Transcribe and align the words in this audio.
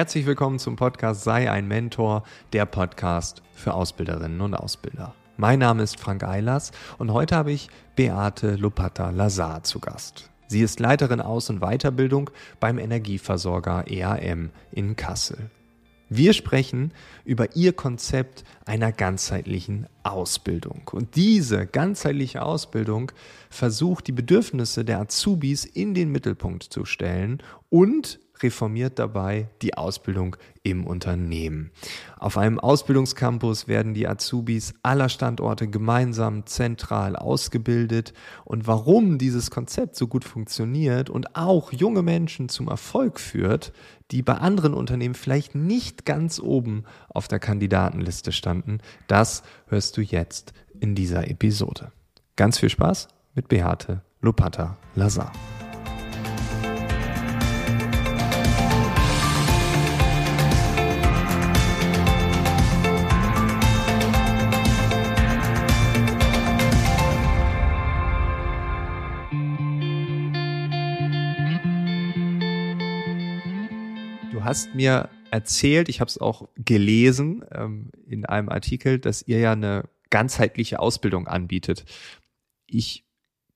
Herzlich 0.00 0.24
willkommen 0.24 0.58
zum 0.58 0.76
Podcast 0.76 1.24
Sei 1.24 1.50
ein 1.50 1.68
Mentor, 1.68 2.22
der 2.54 2.64
Podcast 2.64 3.42
für 3.52 3.74
Ausbilderinnen 3.74 4.40
und 4.40 4.54
Ausbilder. 4.54 5.14
Mein 5.36 5.58
Name 5.58 5.82
ist 5.82 6.00
Frank 6.00 6.24
Eilers 6.24 6.72
und 6.96 7.12
heute 7.12 7.36
habe 7.36 7.52
ich 7.52 7.68
Beate 7.96 8.56
Lupata 8.56 9.10
Lazar 9.10 9.62
zu 9.62 9.78
Gast. 9.78 10.30
Sie 10.46 10.62
ist 10.62 10.80
Leiterin 10.80 11.20
Aus- 11.20 11.50
und 11.50 11.60
Weiterbildung 11.60 12.30
beim 12.60 12.78
Energieversorger 12.78 13.84
EAM 13.88 14.52
in 14.72 14.96
Kassel. 14.96 15.50
Wir 16.08 16.32
sprechen 16.32 16.94
über 17.26 17.54
ihr 17.54 17.74
Konzept 17.74 18.44
einer 18.64 18.92
ganzheitlichen 18.92 19.86
Ausbildung. 20.02 20.88
Und 20.92 21.14
diese 21.14 21.66
ganzheitliche 21.66 22.40
Ausbildung 22.40 23.12
versucht, 23.50 24.06
die 24.06 24.12
Bedürfnisse 24.12 24.82
der 24.82 25.00
Azubis 25.00 25.66
in 25.66 25.92
den 25.92 26.10
Mittelpunkt 26.10 26.62
zu 26.62 26.86
stellen 26.86 27.42
und 27.68 28.18
reformiert 28.42 28.98
dabei 28.98 29.48
die 29.62 29.74
Ausbildung 29.74 30.36
im 30.62 30.86
Unternehmen. 30.86 31.70
Auf 32.18 32.36
einem 32.36 32.58
Ausbildungscampus 32.58 33.68
werden 33.68 33.94
die 33.94 34.06
Azubis 34.06 34.74
aller 34.82 35.08
Standorte 35.08 35.68
gemeinsam 35.68 36.46
zentral 36.46 37.16
ausgebildet 37.16 38.12
und 38.44 38.66
warum 38.66 39.18
dieses 39.18 39.50
Konzept 39.50 39.96
so 39.96 40.06
gut 40.06 40.24
funktioniert 40.24 41.10
und 41.10 41.36
auch 41.36 41.72
junge 41.72 42.02
Menschen 42.02 42.48
zum 42.48 42.68
Erfolg 42.68 43.20
führt, 43.20 43.72
die 44.10 44.22
bei 44.22 44.34
anderen 44.34 44.74
Unternehmen 44.74 45.14
vielleicht 45.14 45.54
nicht 45.54 46.04
ganz 46.04 46.40
oben 46.40 46.84
auf 47.08 47.28
der 47.28 47.38
Kandidatenliste 47.38 48.32
standen, 48.32 48.78
das 49.06 49.42
hörst 49.68 49.96
du 49.96 50.00
jetzt 50.00 50.52
in 50.80 50.94
dieser 50.94 51.28
Episode. 51.28 51.92
Ganz 52.36 52.58
viel 52.58 52.70
Spaß 52.70 53.08
mit 53.34 53.48
Beate 53.48 54.02
Lopata 54.20 54.76
Lazar. 54.94 55.32
Hast 74.44 74.74
mir 74.74 75.08
erzählt, 75.30 75.88
ich 75.88 76.00
habe 76.00 76.08
es 76.08 76.18
auch 76.18 76.48
gelesen 76.56 77.44
ähm, 77.52 77.90
in 78.06 78.26
einem 78.26 78.48
Artikel, 78.48 78.98
dass 78.98 79.22
ihr 79.22 79.38
ja 79.38 79.52
eine 79.52 79.88
ganzheitliche 80.10 80.80
Ausbildung 80.80 81.26
anbietet. 81.26 81.84
Ich 82.66 83.04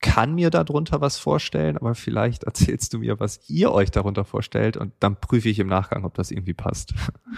kann 0.01 0.35
mir 0.35 0.51
darunter 0.51 1.01
was 1.01 1.19
vorstellen, 1.19 1.77
aber 1.77 1.95
vielleicht 1.95 2.45
erzählst 2.45 2.93
du 2.93 2.99
mir, 2.99 3.21
was 3.21 3.49
ihr 3.49 3.73
euch 3.73 3.91
darunter 3.91 4.25
vorstellt 4.25 4.77
und 4.77 4.93
dann 5.01 5.21
prüfe 5.21 5.49
ich 5.49 5.59
im 5.59 5.67
Nachgang, 5.67 6.05
ob 6.05 6.15
das 6.15 6.31
irgendwie 6.31 6.55
passt. 6.55 6.95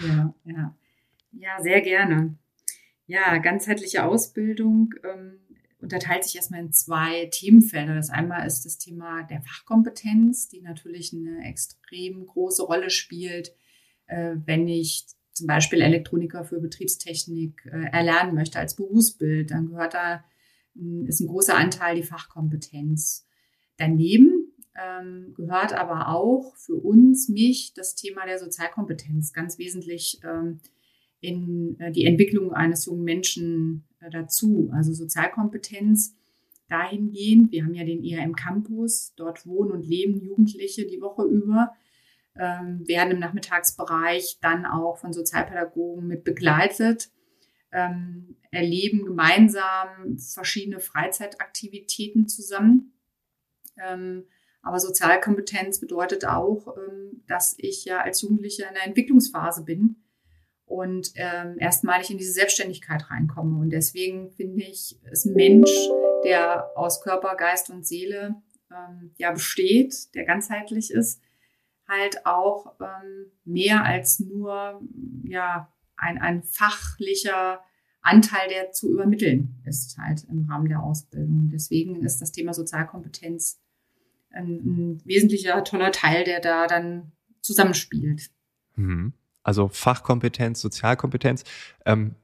Ja, 0.07 0.35
ja. 0.45 0.77
Ja, 1.33 1.61
sehr 1.61 1.83
gerne. 1.83 2.37
Ja, 3.07 3.39
ganzheitliche 3.39 4.05
Ausbildung 4.05 4.95
ähm, 5.05 5.39
unterteilt 5.81 6.25
sich 6.25 6.37
erstmal 6.37 6.61
in 6.61 6.73
zwei 6.73 7.27
Themenfelder. 7.27 7.95
Das 7.95 8.11
einmal 8.11 8.47
ist 8.47 8.65
das 8.65 8.79
Thema 8.79 9.23
der 9.25 9.43
Fachkompetenz, 9.43 10.49
die 10.49 10.61
natürlich 10.61 11.13
eine 11.13 11.47
extrem 11.49 12.27
große 12.27 12.63
Rolle 12.63 12.91
spielt, 12.91 13.55
äh, 14.07 14.37
wenn 14.45 14.69
ich 14.69 15.07
zum 15.33 15.47
Beispiel 15.47 15.83
Elektroniker 15.83 16.45
für 16.45 16.61
Betriebstechnik 16.61 17.67
äh, 17.67 17.91
erlernen 17.93 18.35
möchte 18.35 18.59
als 18.59 18.75
Berufsbild. 18.75 19.51
Dann 19.51 19.67
gehört 19.67 19.95
da, 19.95 20.25
ist 21.07 21.21
ein 21.21 21.29
großer 21.29 21.57
Anteil 21.57 21.97
die 21.97 22.03
Fachkompetenz. 22.03 23.27
Daneben 23.77 24.55
ähm, 24.75 25.35
gehört 25.35 25.75
aber 25.75 26.09
auch 26.09 26.55
für 26.57 26.77
uns, 26.77 27.29
mich, 27.29 27.75
das 27.75 27.95
Thema 27.95 28.27
der 28.27 28.39
Sozialkompetenz 28.39 29.33
ganz 29.33 29.59
wesentlich 29.59 30.21
ähm, 30.25 30.61
in 31.21 31.79
äh, 31.81 31.93
die 31.93 32.05
Entwicklung 32.05 32.53
eines 32.53 32.87
jungen 32.87 33.05
Menschen 33.05 33.86
dazu. 34.11 34.71
Also 34.73 34.93
Sozialkompetenz 34.93 36.15
dahingehend, 36.69 37.53
wir 37.53 37.65
haben 37.65 37.75
ja 37.75 37.85
den 37.85 38.05
ERM 38.05 38.35
Campus, 38.35 39.15
dort 39.17 39.47
wohnen 39.47 39.71
und 39.71 39.87
leben 39.87 40.21
Jugendliche 40.21 40.87
die 40.87 41.01
Woche 41.01 41.25
über, 41.25 41.75
ähm, 42.35 42.87
werden 42.87 43.13
im 43.13 43.19
Nachmittagsbereich 43.19 44.39
dann 44.41 44.67
auch 44.67 44.99
von 44.99 45.13
Sozialpädagogen 45.13 46.07
mit 46.07 46.25
begleitet, 46.25 47.11
ähm, 47.73 48.37
erleben 48.51 49.05
gemeinsam 49.05 50.19
verschiedene 50.19 50.81
Freizeitaktivitäten 50.81 52.29
zusammen. 52.29 52.93
Ähm, 53.79 54.25
aber 54.63 54.81
Sozialkompetenz 54.81 55.81
bedeutet 55.81 56.27
auch, 56.27 56.77
ähm, 56.77 57.23
dass 57.29 57.55
ich 57.59 57.85
ja 57.85 58.01
als 58.01 58.23
Jugendliche 58.23 58.65
in 58.65 58.75
der 58.75 58.87
Entwicklungsphase 58.87 59.65
bin 59.65 60.06
und 60.67 61.13
ähm, 61.15 61.59
erstmalig 61.59 62.11
in 62.11 62.19
diese 62.19 62.33
Selbstständigkeit 62.33 63.09
reinkomme. 63.11 63.59
Und 63.59 63.71
deswegen 63.71 64.31
finde 64.33 64.65
ich, 64.65 65.01
ist 65.11 65.27
Mensch, 65.27 65.71
der 66.25 66.71
aus 66.77 67.01
Körper, 67.01 67.37
Geist 67.37 67.71
und 67.71 67.87
Seele 67.87 68.35
ähm, 68.71 69.13
ja 69.17 69.31
besteht, 69.33 70.15
der 70.15 70.25
ganzheitlich 70.25 70.91
ist, 70.91 71.23
halt 71.89 72.27
auch 72.27 72.75
ähm, 72.81 73.31
mehr 73.45 73.85
als 73.85 74.19
nur 74.19 74.83
ja 75.23 75.73
ein, 75.97 76.19
ein 76.19 76.43
fachlicher 76.43 77.61
Anteil, 78.03 78.49
der 78.49 78.73
zu 78.73 78.91
übermitteln 78.91 79.63
ist, 79.65 79.99
halt 79.99 80.25
im 80.29 80.47
Rahmen 80.51 80.69
der 80.69 80.83
Ausbildung. 80.83 81.49
Deswegen 81.53 82.05
ist 82.05 82.21
das 82.21 82.33
Thema 82.33 82.53
Sozialkompetenz 82.53 83.61
ein, 84.31 84.49
ein 84.49 85.03
wesentlicher, 85.05 85.63
toller 85.63 85.93
Teil, 85.93 86.25
der 86.25 86.41
da 86.41 86.67
dann 86.67 87.13
zusammenspielt. 87.41 88.31
Mhm 88.75 89.15
also 89.47 89.69
Fachkompetenz, 89.69 90.61
Sozialkompetenz. 90.61 91.45
Ähm, 91.85 92.17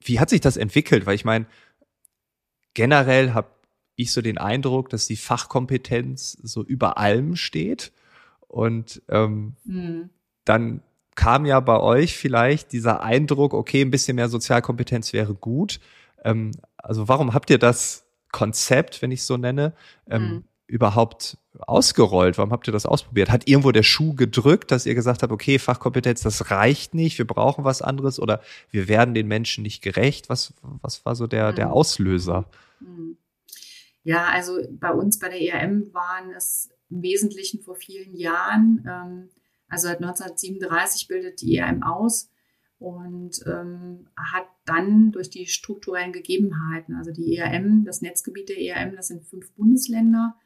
wie 0.00 0.20
hat 0.20 0.30
sich 0.30 0.40
das 0.40 0.56
entwickelt? 0.56 1.04
Weil 1.04 1.16
ich 1.16 1.24
meine, 1.24 1.46
generell 2.74 3.34
habe 3.34 3.50
ich 3.96 4.12
so 4.12 4.22
den 4.22 4.38
Eindruck, 4.38 4.88
dass 4.88 5.08
die 5.08 5.16
Fachkompetenz 5.16 6.38
so 6.40 6.62
über 6.62 6.96
allem 6.98 7.34
steht. 7.34 7.92
Und 8.46 9.02
ähm, 9.08 9.56
mhm. 9.64 10.10
dann 10.44 10.80
kam 11.16 11.44
ja 11.44 11.58
bei 11.58 11.80
euch 11.80 12.16
vielleicht 12.16 12.70
dieser 12.70 13.02
Eindruck, 13.02 13.52
okay, 13.52 13.80
ein 13.80 13.90
bisschen 13.90 14.14
mehr 14.14 14.28
Sozialkompetenz 14.28 15.12
wäre 15.12 15.34
gut. 15.34 15.80
Ähm, 16.22 16.52
also 16.76 17.08
warum 17.08 17.34
habt 17.34 17.50
ihr 17.50 17.58
das 17.58 18.06
Konzept, 18.30 19.02
wenn 19.02 19.10
ich 19.10 19.20
es 19.20 19.26
so 19.26 19.38
nenne, 19.38 19.74
ähm, 20.08 20.22
mhm 20.22 20.44
überhaupt 20.66 21.38
ausgerollt? 21.58 22.38
Warum 22.38 22.50
habt 22.50 22.68
ihr 22.68 22.72
das 22.72 22.86
ausprobiert? 22.86 23.30
Hat 23.30 23.48
irgendwo 23.48 23.72
der 23.72 23.82
Schuh 23.82 24.14
gedrückt, 24.14 24.70
dass 24.70 24.86
ihr 24.86 24.94
gesagt 24.94 25.22
habt, 25.22 25.32
okay, 25.32 25.58
Fachkompetenz, 25.58 26.22
das 26.22 26.50
reicht 26.50 26.94
nicht, 26.94 27.18
wir 27.18 27.26
brauchen 27.26 27.64
was 27.64 27.82
anderes 27.82 28.20
oder 28.20 28.40
wir 28.70 28.88
werden 28.88 29.14
den 29.14 29.28
Menschen 29.28 29.62
nicht 29.62 29.82
gerecht? 29.82 30.28
Was, 30.28 30.54
was 30.82 31.04
war 31.04 31.14
so 31.14 31.26
der, 31.26 31.52
der 31.52 31.66
mhm. 31.66 31.72
Auslöser? 31.72 32.48
Mhm. 32.80 33.16
Ja, 34.02 34.26
also 34.26 34.60
bei 34.70 34.92
uns 34.92 35.18
bei 35.18 35.28
der 35.28 35.40
ERM 35.40 35.92
waren 35.92 36.30
es 36.36 36.70
im 36.90 37.02
Wesentlichen 37.02 37.60
vor 37.60 37.74
vielen 37.74 38.14
Jahren, 38.14 38.84
ähm, 38.88 39.28
also 39.68 39.88
seit 39.88 39.96
1937 39.96 41.08
bildet 41.08 41.40
die 41.42 41.56
ERM 41.56 41.82
aus 41.82 42.30
und 42.78 43.40
ähm, 43.46 44.06
hat 44.16 44.46
dann 44.64 45.10
durch 45.10 45.30
die 45.30 45.46
strukturellen 45.46 46.12
Gegebenheiten, 46.12 46.94
also 46.94 47.10
die 47.10 47.36
ERM, 47.36 47.84
das 47.84 48.00
Netzgebiet 48.00 48.48
der 48.48 48.60
ERM, 48.60 48.94
das 48.94 49.08
sind 49.08 49.24
fünf 49.24 49.52
Bundesländer, 49.54 50.36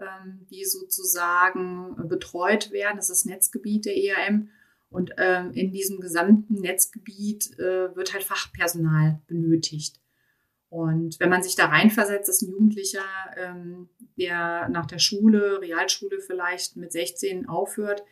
ähm, 0.00 0.46
die 0.50 0.64
sozusagen 0.64 2.08
betreut 2.08 2.70
werden. 2.72 2.96
Das 2.96 3.10
ist 3.10 3.24
das 3.24 3.30
Netzgebiet 3.30 3.84
der 3.84 3.96
ERM. 3.96 4.48
Und 4.88 5.12
ähm, 5.18 5.52
in 5.52 5.70
diesem 5.70 6.00
gesamten 6.00 6.54
Netzgebiet 6.54 7.58
äh, 7.58 7.94
wird 7.94 8.12
halt 8.12 8.24
Fachpersonal 8.24 9.20
benötigt. 9.28 10.00
Und 10.68 11.18
wenn 11.18 11.30
man 11.30 11.42
sich 11.42 11.56
da 11.56 11.66
reinversetzt, 11.66 12.28
ist 12.28 12.42
ein 12.42 12.50
Jugendlicher, 12.50 13.04
ähm, 13.36 13.88
der 14.16 14.68
nach 14.68 14.86
der 14.86 14.98
Schule, 14.98 15.60
Realschule 15.60 16.20
vielleicht 16.20 16.76
mit 16.76 16.92
16 16.92 17.48
aufhört, 17.48 18.04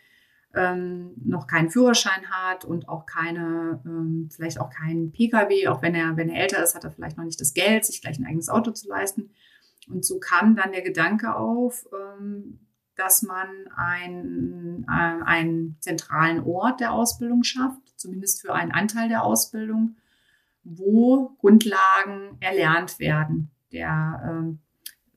ähm, 0.54 1.12
noch 1.24 1.46
keinen 1.46 1.70
Führerschein 1.70 2.30
hat 2.30 2.64
und 2.64 2.88
auch 2.88 3.06
keine, 3.06 3.80
ähm, 3.84 4.28
vielleicht 4.32 4.60
auch 4.60 4.70
keinen 4.70 5.12
Pkw, 5.12 5.68
auch 5.68 5.82
wenn 5.82 5.94
er, 5.94 6.16
wenn 6.16 6.30
er 6.30 6.42
älter 6.42 6.62
ist, 6.62 6.74
hat 6.74 6.84
er 6.84 6.90
vielleicht 6.90 7.16
noch 7.16 7.24
nicht 7.24 7.40
das 7.40 7.54
Geld, 7.54 7.84
sich 7.84 8.00
gleich 8.00 8.18
ein 8.18 8.26
eigenes 8.26 8.48
Auto 8.48 8.72
zu 8.72 8.88
leisten. 8.88 9.30
Und 9.88 10.04
so 10.04 10.18
kam 10.18 10.56
dann 10.56 10.72
der 10.72 10.82
Gedanke 10.82 11.34
auf, 11.34 11.86
ähm, 11.92 12.60
dass 12.98 13.22
man 13.22 13.48
einen, 13.74 14.84
äh, 14.88 15.22
einen 15.24 15.76
zentralen 15.80 16.42
Ort 16.44 16.80
der 16.80 16.92
Ausbildung 16.92 17.44
schafft, 17.44 17.80
zumindest 17.96 18.42
für 18.42 18.54
einen 18.54 18.72
Anteil 18.72 19.08
der 19.08 19.22
Ausbildung, 19.22 19.96
wo 20.64 21.30
Grundlagen 21.38 22.36
erlernt 22.40 22.98
werden, 22.98 23.50
der 23.72 24.50
äh, 24.50 24.56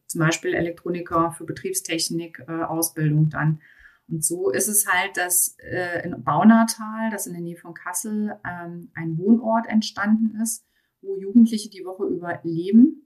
zum 0.07 0.19
Beispiel 0.19 0.53
Elektroniker 0.53 1.31
für 1.31 1.45
Betriebstechnik 1.45 2.43
äh, 2.47 2.63
Ausbildung 2.63 3.29
dann. 3.29 3.61
Und 4.07 4.23
so 4.23 4.51
ist 4.51 4.67
es 4.67 4.87
halt, 4.87 5.17
dass 5.17 5.55
äh, 5.59 6.03
in 6.03 6.23
Baunatal, 6.23 7.09
das 7.11 7.27
in 7.27 7.33
der 7.33 7.41
Nähe 7.41 7.57
von 7.57 7.73
Kassel, 7.73 8.37
ähm, 8.47 8.91
ein 8.93 9.17
Wohnort 9.17 9.67
entstanden 9.67 10.39
ist, 10.41 10.65
wo 11.01 11.17
Jugendliche 11.17 11.69
die 11.69 11.85
Woche 11.85 12.05
über 12.05 12.39
leben 12.43 13.00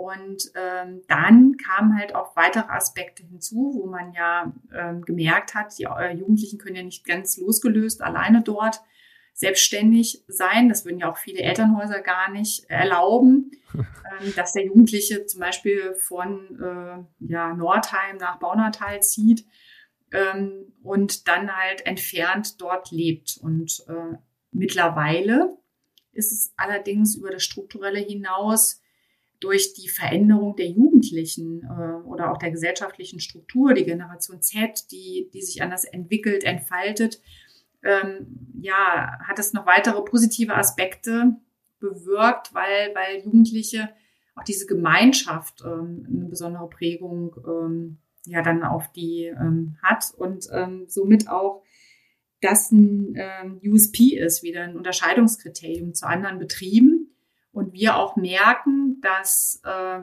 Und 0.00 0.50
ähm, 0.54 1.02
dann 1.08 1.58
kamen 1.58 1.98
halt 1.98 2.14
auch 2.14 2.34
weitere 2.34 2.70
Aspekte 2.70 3.22
hinzu, 3.22 3.72
wo 3.74 3.86
man 3.86 4.14
ja 4.14 4.50
ähm, 4.74 5.02
gemerkt 5.02 5.54
hat, 5.54 5.78
die 5.78 5.82
äh, 5.82 6.16
Jugendlichen 6.16 6.58
können 6.58 6.76
ja 6.76 6.82
nicht 6.82 7.04
ganz 7.04 7.36
losgelöst 7.36 8.00
alleine 8.00 8.40
dort 8.42 8.80
selbstständig 9.34 10.24
sein. 10.26 10.70
Das 10.70 10.86
würden 10.86 11.00
ja 11.00 11.12
auch 11.12 11.18
viele 11.18 11.40
Elternhäuser 11.40 12.00
gar 12.00 12.30
nicht 12.30 12.64
erlauben, 12.70 13.50
ähm, 13.74 14.32
dass 14.36 14.54
der 14.54 14.64
Jugendliche 14.64 15.26
zum 15.26 15.40
Beispiel 15.40 15.92
von 15.96 16.58
äh, 16.58 17.30
ja, 17.30 17.52
Nordheim 17.52 18.16
nach 18.16 18.38
Baunatal 18.38 19.02
zieht 19.02 19.44
ähm, 20.12 20.72
und 20.82 21.28
dann 21.28 21.54
halt 21.54 21.84
entfernt 21.84 22.58
dort 22.62 22.90
lebt. 22.90 23.38
Und 23.42 23.84
äh, 23.86 24.16
mittlerweile 24.50 25.58
ist 26.12 26.32
es 26.32 26.54
allerdings 26.56 27.16
über 27.16 27.30
das 27.30 27.44
Strukturelle 27.44 28.00
hinaus 28.00 28.80
durch 29.40 29.72
die 29.72 29.88
Veränderung 29.88 30.54
der 30.56 30.68
Jugendlichen 30.68 31.62
äh, 31.64 32.06
oder 32.06 32.30
auch 32.30 32.38
der 32.38 32.50
gesellschaftlichen 32.50 33.20
Struktur, 33.20 33.74
die 33.74 33.84
Generation 33.84 34.42
Z, 34.42 34.90
die, 34.92 35.30
die 35.32 35.42
sich 35.42 35.62
anders 35.62 35.84
entwickelt, 35.84 36.44
entfaltet, 36.44 37.20
ähm, 37.82 38.52
ja, 38.60 39.18
hat 39.26 39.38
es 39.38 39.52
noch 39.52 39.66
weitere 39.66 40.02
positive 40.02 40.54
Aspekte 40.54 41.36
bewirkt, 41.78 42.52
weil, 42.52 42.94
weil 42.94 43.24
Jugendliche 43.24 43.88
auch 44.34 44.44
diese 44.44 44.66
Gemeinschaft 44.66 45.62
ähm, 45.64 46.06
eine 46.08 46.28
besondere 46.28 46.68
Prägung 46.68 47.34
ähm, 47.46 47.98
ja 48.26 48.42
dann 48.42 48.62
auf 48.62 48.92
die 48.92 49.24
ähm, 49.24 49.76
hat 49.82 50.12
und 50.16 50.48
ähm, 50.52 50.84
somit 50.88 51.28
auch 51.28 51.62
das 52.40 52.70
ein 52.70 53.14
ähm, 53.16 53.60
USP 53.64 54.16
ist, 54.16 54.42
wieder 54.42 54.62
ein 54.62 54.76
Unterscheidungskriterium 54.76 55.94
zu 55.94 56.06
anderen 56.06 56.38
Betrieben. 56.38 56.99
Wir 57.72 57.96
auch 57.96 58.16
merken, 58.16 59.00
dass 59.00 59.60
äh, 59.64 60.00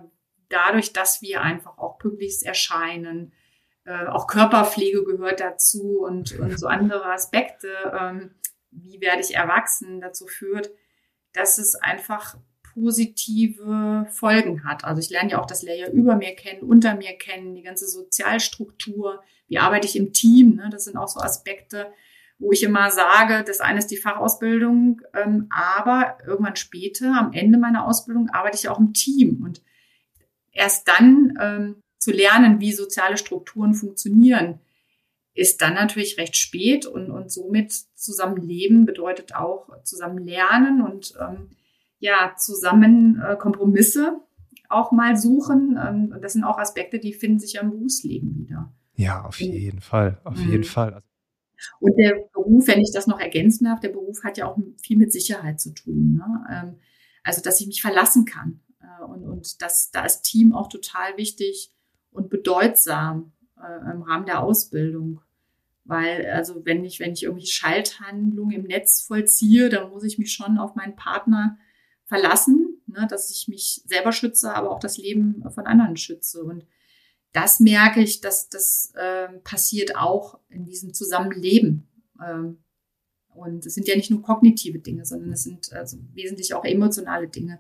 dadurch, 0.50 0.94
dass 0.94 1.22
wir 1.22 1.42
einfach 1.42 1.78
auch 1.78 1.98
pünktlich 1.98 2.46
erscheinen, 2.46 3.34
äh, 3.86 4.08
auch 4.08 4.28
Körperpflege 4.28 5.04
gehört 5.04 5.40
dazu 5.40 6.00
und, 6.00 6.38
und 6.40 6.60
so 6.60 6.68
andere 6.68 7.06
Aspekte, 7.06 7.69
ähm, 7.98 8.31
wie 8.72 9.02
werde 9.02 9.22
ich 9.22 9.36
erwachsen, 9.36 10.02
dazu 10.02 10.28
führt, 10.28 10.72
dass 11.34 11.58
es 11.58 11.75
einfach 11.75 12.38
positive 12.74 14.06
Folgen 14.12 14.64
hat. 14.64 14.84
Also 14.84 15.02
ich 15.02 15.10
lerne 15.10 15.31
ja 15.31 15.42
auch 15.42 15.46
das 15.48 15.64
Layer 15.64 15.90
über 15.92 16.16
mir 16.16 16.36
kennen, 16.36 16.62
unter 16.62 16.96
mir 16.96 17.18
kennen, 17.18 17.56
die 17.56 17.64
ganze 17.64 17.88
Sozialstruktur, 17.88 19.24
wie 19.48 19.58
arbeite 19.58 19.88
ich 19.88 19.96
im 19.96 20.14
Team, 20.14 20.56
ne? 20.56 20.69
das 20.72 20.86
sind 20.86 20.98
auch 20.98 21.08
so 21.08 21.19
Aspekte, 21.19 21.92
wo 22.39 22.51
ich 22.51 22.63
immer 22.63 22.92
sage, 22.92 23.44
das 23.45 23.60
eine 23.60 23.80
ist 23.80 23.88
die 23.88 23.98
Fachausbildung, 23.98 25.01
ähm, 25.13 25.48
aber 25.50 26.18
irgendwann 26.25 26.56
später, 26.56 27.13
am 27.18 27.34
Ende 27.34 27.57
meiner 27.57 27.86
Ausbildung, 27.86 28.30
arbeite 28.30 28.57
ich 28.57 28.69
auch 28.69 28.80
im 28.80 28.94
Team 28.94 29.42
und 29.44 29.62
erst 30.51 30.88
dann 30.88 31.38
ähm, 31.42 31.75
zu 31.98 32.12
lernen, 32.12 32.60
wie 32.60 32.74
soziale 32.74 33.18
Strukturen 33.18 33.74
funktionieren, 33.74 34.60
ist 35.34 35.62
dann 35.62 35.75
natürlich 35.75 36.18
recht 36.18 36.36
spät 36.36 36.86
und, 36.86 37.12
und 37.12 37.31
somit 37.31 37.72
zusammenleben 37.95 38.86
bedeutet 38.86 39.36
auch 39.36 39.69
zusammen 39.83 40.25
lernen 40.25 40.81
und 40.81 41.13
ähm, 41.19 41.50
ja, 42.00 42.33
zusammen 42.38 43.22
äh, 43.22 43.36
Kompromisse 43.36 44.19
auch 44.69 44.92
mal 44.92 45.16
suchen. 45.16 45.80
Ähm, 45.81 46.16
das 46.22 46.33
sind 46.33 46.44
auch 46.44 46.57
Aspekte, 46.57 47.00
die 47.00 47.13
finden 47.13 47.40
sich 47.40 47.54
ja 47.54 47.62
im 47.62 47.72
Berufsleben 47.72 48.38
wieder. 48.38 48.74
Ja, 48.95 49.25
auf 49.25 49.40
jeden 49.40 49.80
Fall, 49.80 50.19
auf 50.24 50.38
mhm. 50.38 50.51
jeden 50.51 50.63
Fall. 50.63 51.04
Und 51.80 51.98
der 51.98 52.27
Beruf, 52.33 52.68
wenn 52.68 52.81
ich 52.81 52.92
das 52.94 53.07
noch 53.07 53.19
ergänzen 53.19 53.65
darf, 53.65 53.80
der 53.80 53.89
Beruf 53.89 54.24
hat 54.24 54.38
ja 54.38 54.48
auch 54.48 54.57
viel 54.81 54.98
mit 54.98 55.12
Sicherheit 55.12 55.59
zu 55.59 55.74
tun. 55.74 56.15
Ne? 56.15 56.45
Ähm, 56.51 56.80
also, 57.24 57.42
dass 57.42 57.59
ich 57.59 57.68
mich 57.68 57.81
verlassen 57.81 58.25
kann. 58.25 58.62
Äh, 58.81 59.04
und, 59.04 59.24
und 59.24 59.62
das, 59.62 59.92
da 59.92 60.06
ist 60.06 60.24
Team 60.24 60.54
auch 60.54 60.69
total 60.69 61.18
wichtig 61.18 61.71
und 62.12 62.30
bedeutsam 62.30 63.33
äh, 63.57 63.92
im 63.92 64.01
Rahmen 64.01 64.25
der 64.25 64.42
Ausbildung. 64.42 65.21
Weil, 65.83 66.30
also 66.31 66.65
wenn 66.65 66.83
ich, 66.83 67.00
wenn 67.00 67.13
ich 67.13 67.24
irgendwelche 67.24 67.54
Schalthandlungen 67.54 68.56
im 68.56 68.63
Netz 68.63 69.01
vollziehe, 69.01 69.69
dann 69.69 69.89
muss 69.89 70.04
ich 70.04 70.18
mich 70.18 70.33
schon 70.33 70.57
auf 70.57 70.75
meinen 70.75 70.98
Partner 70.98 71.57
verlassen, 72.04 72.81
ne, 72.88 73.07
dass 73.09 73.30
ich 73.30 73.48
mich 73.48 73.81
selber 73.86 74.12
schütze, 74.12 74.54
aber 74.54 74.71
auch 74.71 74.80
das 74.80 74.98
Leben 74.98 75.44
von 75.50 75.65
anderen 75.65 75.95
schütze. 75.95 76.44
Und 76.44 76.65
das 77.33 77.59
merke 77.59 78.01
ich, 78.01 78.21
dass 78.21 78.50
das 78.50 78.94
äh, 78.95 79.27
passiert 79.44 79.95
auch 79.95 80.39
in 80.50 80.65
diesem 80.65 80.94
Zusammenleben. 80.94 81.88
Ähm, 82.25 82.63
und 83.33 83.65
es 83.65 83.75
sind 83.75 83.88
ja 83.88 83.95
nicht 83.95 84.09
nur 84.09 84.24
kognitive 84.24 84.79
Dinge, 84.79 85.06
sondern 85.06 85.31
es 85.31 85.44
sind 85.44 85.71
also 85.71 85.97
wesentlich 86.13 86.53
auch 86.53 86.65
emotionale 86.65 87.27
Dinge. 87.27 87.59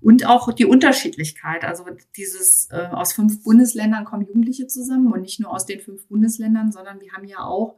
Und 0.00 0.26
auch 0.26 0.52
die 0.52 0.64
Unterschiedlichkeit. 0.64 1.64
Also 1.64 1.84
dieses 2.16 2.68
äh, 2.70 2.86
aus 2.90 3.12
fünf 3.12 3.42
Bundesländern 3.42 4.04
kommen 4.04 4.26
Jugendliche 4.26 4.66
zusammen 4.66 5.12
und 5.12 5.22
nicht 5.22 5.40
nur 5.40 5.52
aus 5.52 5.66
den 5.66 5.80
fünf 5.80 6.06
Bundesländern, 6.08 6.72
sondern 6.72 7.00
wir 7.00 7.12
haben 7.12 7.26
ja 7.26 7.40
auch 7.44 7.76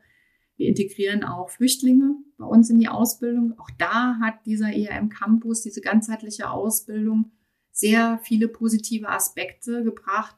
wir 0.56 0.68
integrieren 0.68 1.24
auch 1.24 1.50
Flüchtlinge 1.50 2.14
bei 2.38 2.44
uns 2.44 2.70
in 2.70 2.78
die 2.78 2.88
Ausbildung. 2.88 3.58
Auch 3.58 3.70
da 3.78 4.18
hat 4.20 4.46
dieser 4.46 4.72
ERM 4.72 5.08
Campus, 5.08 5.62
diese 5.62 5.80
ganzheitliche 5.80 6.50
Ausbildung, 6.50 7.32
sehr 7.72 8.20
viele 8.22 8.48
positive 8.48 9.08
Aspekte 9.08 9.82
gebracht, 9.82 10.36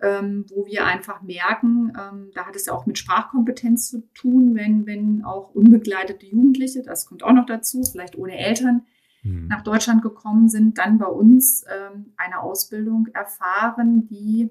ähm, 0.00 0.46
wo 0.50 0.66
wir 0.66 0.84
einfach 0.84 1.22
merken, 1.22 1.92
ähm, 1.98 2.30
da 2.34 2.46
hat 2.46 2.56
es 2.56 2.66
ja 2.66 2.72
auch 2.72 2.86
mit 2.86 2.98
Sprachkompetenz 2.98 3.88
zu 3.88 4.12
tun, 4.14 4.54
wenn, 4.54 4.86
wenn 4.86 5.24
auch 5.24 5.54
unbegleitete 5.54 6.26
Jugendliche, 6.26 6.82
das 6.82 7.06
kommt 7.06 7.22
auch 7.22 7.32
noch 7.32 7.46
dazu, 7.46 7.82
vielleicht 7.82 8.16
ohne 8.16 8.38
Eltern, 8.38 8.86
mhm. 9.22 9.48
nach 9.48 9.62
Deutschland 9.62 10.02
gekommen 10.02 10.48
sind, 10.48 10.78
dann 10.78 10.98
bei 10.98 11.06
uns 11.06 11.64
ähm, 11.68 12.12
eine 12.16 12.40
Ausbildung 12.40 13.08
erfahren, 13.08 14.06
die 14.06 14.50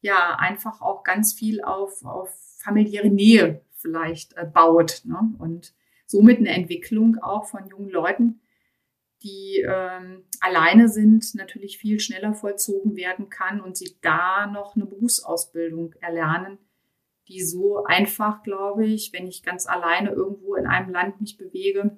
ja 0.00 0.36
einfach 0.36 0.80
auch 0.80 1.04
ganz 1.04 1.32
viel 1.32 1.62
auf, 1.62 2.04
auf 2.04 2.30
familiäre 2.58 3.10
Nähe 3.10 3.62
vielleicht 3.74 4.36
äh, 4.36 4.44
baut. 4.44 5.02
Ne? 5.04 5.34
Und 5.38 5.74
somit 6.06 6.38
eine 6.38 6.50
Entwicklung 6.50 7.18
auch 7.18 7.46
von 7.46 7.66
jungen 7.68 7.90
Leuten, 7.90 8.40
die 9.22 9.64
ähm, 9.66 10.24
alleine 10.40 10.88
sind, 10.88 11.34
natürlich 11.34 11.78
viel 11.78 12.00
schneller 12.00 12.34
vollzogen 12.34 12.96
werden 12.96 13.28
kann 13.28 13.60
und 13.60 13.76
sie 13.76 13.96
da 14.00 14.46
noch 14.46 14.76
eine 14.76 14.86
Berufsausbildung 14.86 15.94
erlernen, 16.00 16.58
die 17.28 17.42
so 17.42 17.84
einfach, 17.84 18.42
glaube 18.42 18.86
ich, 18.86 19.12
wenn 19.12 19.26
ich 19.26 19.42
ganz 19.42 19.66
alleine 19.66 20.10
irgendwo 20.10 20.56
in 20.56 20.66
einem 20.66 20.90
Land 20.90 21.20
mich 21.20 21.36
bewege, 21.36 21.96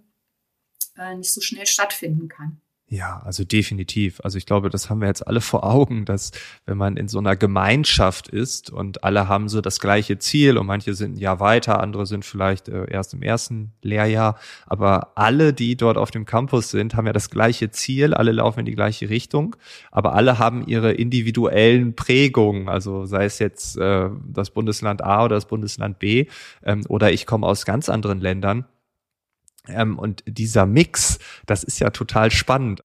äh, 0.97 1.16
nicht 1.16 1.33
so 1.33 1.40
schnell 1.40 1.66
stattfinden 1.66 2.28
kann. 2.28 2.61
Ja, 2.88 3.23
also 3.25 3.45
definitiv. 3.45 4.21
Also 4.23 4.37
ich 4.37 4.45
glaube, 4.45 4.69
das 4.69 4.91
haben 4.91 5.00
wir 5.00 5.09
jetzt 5.09 5.26
alle 5.26 5.41
vor 5.41 5.64
Augen, 5.64 6.05
dass 6.05 6.33
wenn 6.67 6.76
man 6.76 6.99
in 6.99 7.09
so 7.09 7.19
einer 7.19 7.35
Gemeinschaft 7.35 8.29
ist 8.29 8.71
und 8.71 9.03
alle 9.03 9.26
haben 9.26 9.49
so 9.49 9.62
das 9.62 9.81
gleiche 9.81 10.19
Ziel 10.19 10.59
und 10.59 10.67
manche 10.67 10.95
sind 10.95 11.17
ein 11.17 11.19
Jahr 11.19 11.41
weiter, 11.41 11.81
andere 11.81 12.05
sind 12.05 12.26
vielleicht 12.26 12.69
äh, 12.69 12.85
erst 12.91 13.14
im 13.14 13.23
ersten 13.23 13.73
Lehrjahr, 13.81 14.38
aber 14.67 15.12
alle, 15.17 15.55
die 15.55 15.76
dort 15.76 15.97
auf 15.97 16.11
dem 16.11 16.26
Campus 16.26 16.71
sind, 16.71 16.95
haben 16.95 17.07
ja 17.07 17.14
das 17.14 17.31
gleiche 17.31 17.71
Ziel, 17.71 18.12
alle 18.12 18.33
laufen 18.33 18.61
in 18.61 18.67
die 18.67 18.75
gleiche 18.75 19.09
Richtung, 19.09 19.57
aber 19.91 20.12
alle 20.12 20.38
haben 20.38 20.67
ihre 20.67 20.93
individuellen 20.93 21.97
Prägungen, 21.97 22.69
also 22.69 23.07
sei 23.07 23.25
es 23.25 23.38
jetzt 23.38 23.79
äh, 23.79 24.11
das 24.29 24.50
Bundesland 24.50 25.03
A 25.03 25.25
oder 25.25 25.37
das 25.37 25.47
Bundesland 25.47 25.99
B 25.99 26.26
ähm, 26.62 26.83
oder 26.91 27.11
ich 27.12 27.25
komme 27.25 27.47
aus 27.47 27.64
ganz 27.64 27.88
anderen 27.88 28.21
Ländern 28.21 28.67
ähm, 29.68 29.99
und 29.99 30.23
dieser 30.26 30.66
Mix, 30.66 31.18
das 31.47 31.64
ist 31.64 31.78
ja 31.78 31.90
total 31.90 32.30
spannend. 32.30 32.83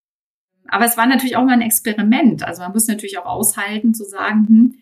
Aber 0.67 0.85
es 0.85 0.97
war 0.97 1.07
natürlich 1.07 1.35
auch 1.35 1.43
mal 1.43 1.53
ein 1.53 1.61
Experiment. 1.61 2.43
Also 2.43 2.61
man 2.61 2.71
muss 2.71 2.87
natürlich 2.87 3.17
auch 3.17 3.25
aushalten 3.25 3.93
zu 3.93 4.05
sagen, 4.05 4.47
hm, 4.47 4.75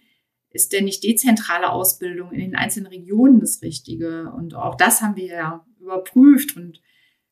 ist 0.49 0.73
denn 0.73 0.85
nicht 0.85 1.03
dezentrale 1.03 1.69
Ausbildung 1.69 2.31
in 2.31 2.39
den 2.39 2.55
einzelnen 2.55 2.87
Regionen 2.87 3.39
das 3.39 3.61
Richtige? 3.61 4.31
Und 4.31 4.55
auch 4.55 4.75
das 4.75 5.01
haben 5.01 5.15
wir 5.15 5.27
ja 5.27 5.65
überprüft. 5.79 6.57
Und 6.57 6.81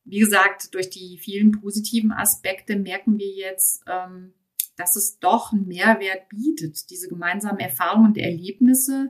wie 0.04 0.20
gesagt, 0.20 0.74
durch 0.74 0.90
die 0.90 1.18
vielen 1.18 1.52
positiven 1.52 2.12
Aspekte 2.12 2.78
merken 2.78 3.18
wir 3.18 3.30
jetzt, 3.30 3.84
ähm, 3.88 4.34
dass 4.78 4.96
es 4.96 5.20
doch 5.20 5.52
einen 5.52 5.68
Mehrwert 5.68 6.30
bietet. 6.30 6.90
Diese 6.90 7.08
gemeinsamen 7.08 7.60
Erfahrungen 7.60 8.08
und 8.08 8.18
Erlebnisse 8.18 9.10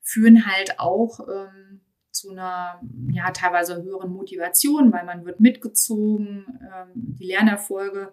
führen 0.00 0.46
halt 0.46 0.78
auch 0.80 1.20
ähm, 1.20 1.69
zu 2.20 2.30
einer 2.30 2.80
ja 3.10 3.30
teilweise 3.30 3.82
höheren 3.82 4.12
Motivation, 4.12 4.92
weil 4.92 5.04
man 5.04 5.24
wird 5.24 5.40
mitgezogen, 5.40 6.44
ähm, 6.62 6.90
die 6.94 7.26
Lernerfolge 7.26 8.12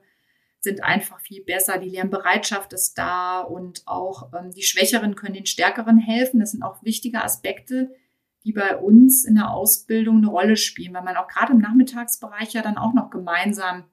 sind 0.60 0.84
einfach 0.84 1.20
viel 1.20 1.44
besser, 1.44 1.78
die 1.78 1.90
Lernbereitschaft 1.90 2.74
ist 2.74 2.98
da 2.98 3.42
und 3.42 3.84
auch 3.86 4.32
ähm, 4.34 4.52
die 4.52 4.64
Schwächeren 4.64 5.16
können 5.16 5.36
den 5.36 5.46
Stärkeren 5.46 5.98
helfen. 5.98 6.40
Das 6.40 6.52
sind 6.52 6.64
auch 6.64 6.84
wichtige 6.84 7.24
Aspekte, 7.24 7.94
die 8.44 8.54
bei 8.54 8.78
uns 8.78 9.26
in 9.26 9.36
der 9.36 9.52
Ausbildung 9.52 10.18
eine 10.18 10.28
Rolle 10.28 10.58
spielen, 10.58 10.94
weil 10.94 11.04
man 11.04 11.18
auch 11.18 11.28
gerade 11.28 11.54
im 11.54 11.60
Nachmittagsbereich 11.60 12.54
ja 12.54 12.62
dann 12.62 12.78
auch 12.78 12.94
noch 12.94 13.10
gemeinsam 13.10 13.84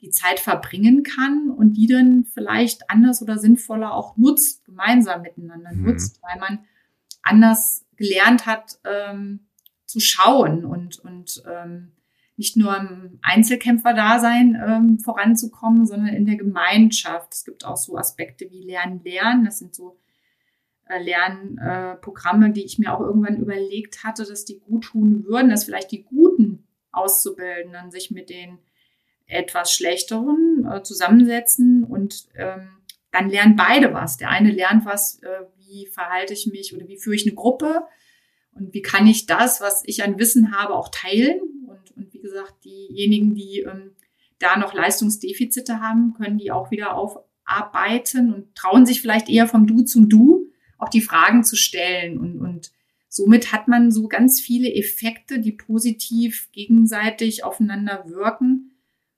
die 0.00 0.10
Zeit 0.10 0.38
verbringen 0.38 1.02
kann 1.02 1.50
und 1.50 1.74
die 1.74 1.86
dann 1.86 2.24
vielleicht 2.24 2.90
anders 2.90 3.22
oder 3.22 3.38
sinnvoller 3.38 3.94
auch 3.94 4.16
nutzt, 4.16 4.64
gemeinsam 4.64 5.22
miteinander 5.22 5.72
mhm. 5.72 5.84
nutzt, 5.86 6.20
weil 6.22 6.38
man 6.38 6.64
anders 7.22 7.83
gelernt 7.96 8.46
hat 8.46 8.78
ähm, 8.84 9.46
zu 9.86 10.00
schauen 10.00 10.64
und, 10.64 10.98
und 10.98 11.42
ähm, 11.48 11.92
nicht 12.36 12.56
nur 12.56 12.76
im 12.76 13.18
Einzelkämpfer-Dasein 13.22 14.60
ähm, 14.66 14.98
voranzukommen, 14.98 15.86
sondern 15.86 16.14
in 16.14 16.26
der 16.26 16.36
Gemeinschaft. 16.36 17.32
Es 17.32 17.44
gibt 17.44 17.64
auch 17.64 17.76
so 17.76 17.96
Aspekte 17.96 18.50
wie 18.50 18.64
Lernen, 18.64 19.02
Lernen. 19.04 19.44
Das 19.44 19.58
sind 19.58 19.74
so 19.74 19.98
äh, 20.86 21.00
Lernprogramme, 21.00 22.48
äh, 22.48 22.52
die 22.52 22.64
ich 22.64 22.78
mir 22.78 22.92
auch 22.92 23.00
irgendwann 23.00 23.36
überlegt 23.36 24.02
hatte, 24.02 24.24
dass 24.24 24.44
die 24.44 24.58
gut 24.58 24.84
tun 24.84 25.24
würden, 25.24 25.50
dass 25.50 25.64
vielleicht 25.64 25.92
die 25.92 26.02
guten 26.02 26.66
Auszubildenden 26.90 27.90
sich 27.90 28.10
mit 28.10 28.30
den 28.30 28.58
etwas 29.26 29.72
schlechteren 29.72 30.68
äh, 30.70 30.82
zusammensetzen 30.82 31.84
und 31.84 32.28
ähm, 32.34 32.68
dann 33.10 33.30
lernen 33.30 33.56
beide 33.56 33.94
was. 33.94 34.16
Der 34.16 34.30
eine 34.30 34.50
lernt 34.50 34.84
was, 34.84 35.22
äh, 35.22 35.44
wie 35.74 35.86
verhalte 35.86 36.32
ich 36.32 36.46
mich 36.46 36.74
oder 36.74 36.86
wie 36.88 36.98
führe 36.98 37.16
ich 37.16 37.26
eine 37.26 37.34
Gruppe 37.34 37.82
und 38.52 38.72
wie 38.72 38.82
kann 38.82 39.06
ich 39.06 39.26
das, 39.26 39.60
was 39.60 39.82
ich 39.84 40.04
an 40.04 40.18
Wissen 40.18 40.56
habe, 40.56 40.74
auch 40.74 40.88
teilen. 40.88 41.40
Und, 41.66 41.96
und 41.96 42.12
wie 42.12 42.20
gesagt, 42.20 42.64
diejenigen, 42.64 43.34
die 43.34 43.60
ähm, 43.60 43.92
da 44.38 44.56
noch 44.56 44.74
Leistungsdefizite 44.74 45.80
haben, 45.80 46.14
können 46.14 46.38
die 46.38 46.52
auch 46.52 46.70
wieder 46.70 46.94
aufarbeiten 46.94 48.32
und 48.32 48.54
trauen 48.54 48.86
sich 48.86 49.00
vielleicht 49.00 49.28
eher 49.28 49.48
vom 49.48 49.66
Du 49.66 49.82
zum 49.82 50.08
Du 50.08 50.48
auch 50.78 50.88
die 50.88 51.00
Fragen 51.00 51.44
zu 51.44 51.56
stellen. 51.56 52.18
Und, 52.18 52.38
und 52.38 52.72
somit 53.08 53.52
hat 53.52 53.68
man 53.68 53.90
so 53.90 54.06
ganz 54.06 54.40
viele 54.40 54.72
Effekte, 54.72 55.40
die 55.40 55.52
positiv 55.52 56.50
gegenseitig 56.52 57.42
aufeinander 57.42 58.04
wirken, 58.08 58.72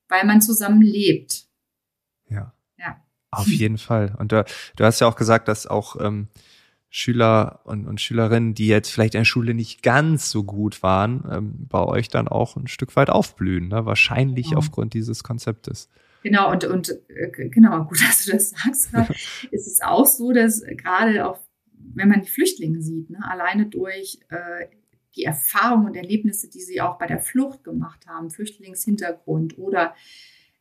weil 0.09 0.25
man 0.25 0.41
zusammen 0.41 0.83
lebt. 0.83 1.47
Ja. 2.29 2.56
Auf 3.37 3.47
jeden 3.49 3.78
Fall. 3.78 4.14
Und 4.19 4.33
du, 4.33 4.45
du 4.76 4.85
hast 4.85 5.00
ja 5.00 5.07
auch 5.07 5.16
gesagt, 5.16 5.49
dass 5.49 5.66
auch 5.66 5.97
ähm, 6.00 6.28
Schüler 6.88 7.61
und, 7.64 7.87
und 7.87 8.00
Schülerinnen, 8.00 8.55
die 8.55 8.69
jetzt 8.69 8.90
vielleicht 8.90 9.14
in 9.14 9.21
der 9.21 9.25
Schule 9.26 9.55
nicht 9.55 9.83
ganz 9.83 10.31
so 10.31 10.45
gut 10.45 10.83
waren, 10.83 11.25
ähm, 11.31 11.66
bei 11.69 11.83
euch 11.83 12.09
dann 12.09 12.28
auch 12.28 12.57
ein 12.57 12.69
Stück 12.69 12.97
weit 12.97 13.11
aufblühen, 13.11 13.69
ne? 13.69 13.85
wahrscheinlich 13.85 14.50
ja. 14.50 14.57
aufgrund 14.57 14.95
dieses 14.95 15.23
Konzeptes. 15.23 15.88
Genau, 16.23 16.50
und, 16.50 16.64
und 16.64 16.99
äh, 17.09 17.49
genau, 17.49 17.85
gut, 17.85 18.00
dass 18.09 18.25
du 18.25 18.33
das 18.33 18.50
sagst. 18.50 18.93
ist 19.50 19.66
es 19.66 19.81
auch 19.83 20.07
so, 20.07 20.33
dass 20.33 20.62
gerade 20.62 21.28
auch, 21.28 21.38
wenn 21.95 22.09
man 22.09 22.23
die 22.23 22.31
Flüchtlinge 22.31 22.81
sieht, 22.81 23.11
ne, 23.11 23.19
alleine 23.28 23.66
durch 23.66 24.21
äh, 24.28 24.66
die 25.16 25.25
Erfahrungen 25.25 25.87
und 25.87 25.97
Erlebnisse, 25.97 26.49
die 26.49 26.61
sie 26.61 26.81
auch 26.81 26.99
bei 26.99 27.07
der 27.07 27.21
Flucht 27.21 27.64
gemacht 27.64 28.07
haben, 28.07 28.31
Flüchtlingshintergrund 28.31 29.59
oder 29.59 29.95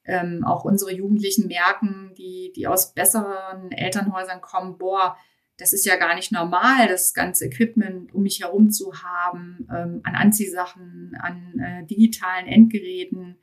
ähm, 0.06 0.44
auch 0.46 0.66
unsere 0.66 0.94
Jugendlichen 0.94 1.48
merken, 1.48 2.14
die, 2.18 2.52
die 2.56 2.68
aus 2.68 2.94
besseren 2.94 3.72
Elternhäusern 3.72 4.42
kommen, 4.42 4.78
boah, 4.78 5.18
das 5.58 5.74
ist 5.74 5.86
ja 5.86 5.96
gar 5.96 6.16
nicht 6.16 6.32
normal, 6.32 6.88
das 6.88 7.14
ganze 7.14 7.46
Equipment 7.46 8.14
um 8.14 8.24
mich 8.24 8.42
herum 8.42 8.72
zu 8.72 8.94
haben, 9.04 9.68
ähm, 9.74 10.02
an 10.04 10.16
Anziehsachen, 10.16 11.18
an 11.20 11.60
äh, 11.60 11.86
digitalen 11.86 12.48
Endgeräten, 12.48 13.38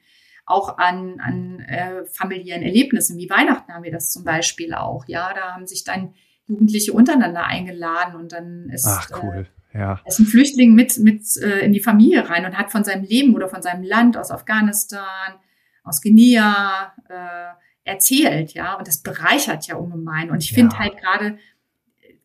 auch 0.45 0.77
an, 0.79 1.21
an 1.21 1.61
äh, 1.61 2.05
familiären 2.05 2.63
Erlebnissen. 2.63 3.17
Wie 3.17 3.31
Weihnachten 3.31 3.73
haben 3.73 3.85
wir 3.85 3.93
das 3.93 4.11
zum 4.11 4.25
Beispiel 4.25 4.75
auch. 4.75 5.05
Ja, 5.07 5.33
da 5.35 5.55
haben 5.55 5.67
sich 5.67 5.85
dann 5.85 6.15
Jugendliche 6.47 6.93
untereinander 6.93 7.45
eingeladen 7.45 8.17
und 8.17 8.33
dann 8.33 8.69
ist, 8.69 8.87
Ach, 8.87 9.09
cool. 9.23 9.47
Äh, 9.73 9.79
ja. 9.79 10.01
ist 10.05 10.19
ein 10.19 10.27
Flüchtling 10.27 10.75
mit, 10.75 10.99
mit 10.99 11.23
äh, 11.39 11.61
in 11.61 11.73
die 11.73 11.81
Familie 11.81 12.29
rein 12.29 12.45
und 12.45 12.59
hat 12.59 12.71
von 12.71 12.85
seinem 12.85 13.05
Leben 13.05 13.35
oder 13.35 13.49
von 13.49 13.63
seinem 13.63 13.85
Land 13.85 14.19
aus 14.19 14.31
Afghanistan, 14.31 15.39
aus 15.83 16.01
Guinea 16.01 16.93
äh, 17.09 17.53
erzählt, 17.85 18.55
ja, 18.55 18.75
und 18.75 18.87
das 18.87 19.03
bereichert 19.03 19.67
ja 19.67 19.77
ungemein. 19.77 20.31
Und 20.31 20.43
ich 20.43 20.53
finde 20.53 20.75
ja. 20.75 20.81
halt 20.81 20.99
gerade 20.99 21.39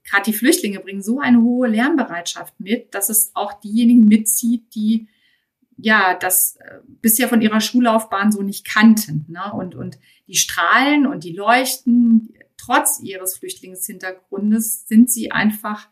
gerade 0.08 0.24
die 0.24 0.38
Flüchtlinge 0.38 0.80
bringen 0.80 1.02
so 1.02 1.20
eine 1.20 1.42
hohe 1.42 1.68
Lernbereitschaft 1.68 2.60
mit, 2.60 2.94
dass 2.96 3.10
es 3.10 3.32
auch 3.34 3.60
diejenigen 3.60 4.06
mitzieht, 4.06 4.74
die 4.74 5.08
ja 5.76 6.16
das 6.16 6.56
äh, 6.58 6.80
bisher 7.02 7.28
von 7.28 7.42
ihrer 7.42 7.62
Schullaufbahn 7.62 8.32
so 8.32 8.42
nicht 8.42 8.66
kannten. 8.66 9.26
Ne? 9.28 9.54
Und, 9.54 9.76
und 9.76 10.00
die 10.28 10.36
strahlen 10.36 11.06
und 11.06 11.24
die 11.24 11.34
leuchten, 11.34 12.34
trotz 12.58 13.00
ihres 13.02 13.38
Flüchtlingshintergrundes 13.38 14.88
sind 14.88 15.12
sie 15.12 15.32
einfach 15.32 15.88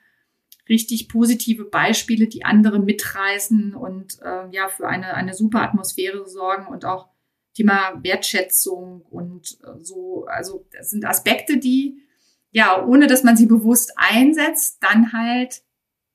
richtig 0.68 1.10
positive 1.10 1.66
Beispiele, 1.66 2.28
die 2.28 2.44
andere 2.44 2.80
mitreißen 2.80 3.76
und 3.76 4.20
äh, 4.24 4.50
ja 4.50 4.68
für 4.68 4.88
eine, 4.88 5.14
eine 5.14 5.36
super 5.36 5.62
Atmosphäre 5.62 6.28
sorgen 6.28 6.68
und 6.68 6.86
auch 6.86 7.10
Thema 7.56 8.00
Wertschätzung 8.04 9.02
und 9.10 9.58
äh, 9.64 9.84
so. 9.84 10.26
Also 10.28 10.68
das 10.72 10.92
sind 10.92 11.06
Aspekte, 11.06 11.58
die 11.58 12.06
ja, 12.56 12.82
ohne 12.82 13.08
dass 13.08 13.24
man 13.24 13.36
sie 13.36 13.48
bewusst 13.48 13.92
einsetzt, 13.98 14.78
dann 14.80 15.12
halt 15.12 15.62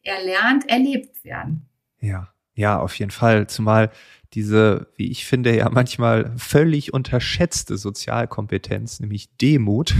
erlernt, 0.03 0.71
erlebt 0.71 1.23
werden. 1.23 1.69
Ja, 2.01 2.33
ja, 2.55 2.81
auf 2.81 2.99
jeden 2.99 3.11
Fall. 3.11 3.47
Zumal 3.47 3.91
diese, 4.35 4.87
wie 4.97 5.11
ich 5.11 5.27
finde, 5.27 5.57
ja 5.57 5.69
manchmal 5.71 6.33
völlig 6.37 6.95
unterschätzte 6.95 7.77
Sozialkompetenz, 7.77 9.01
nämlich 9.01 9.37
Demut, 9.39 9.95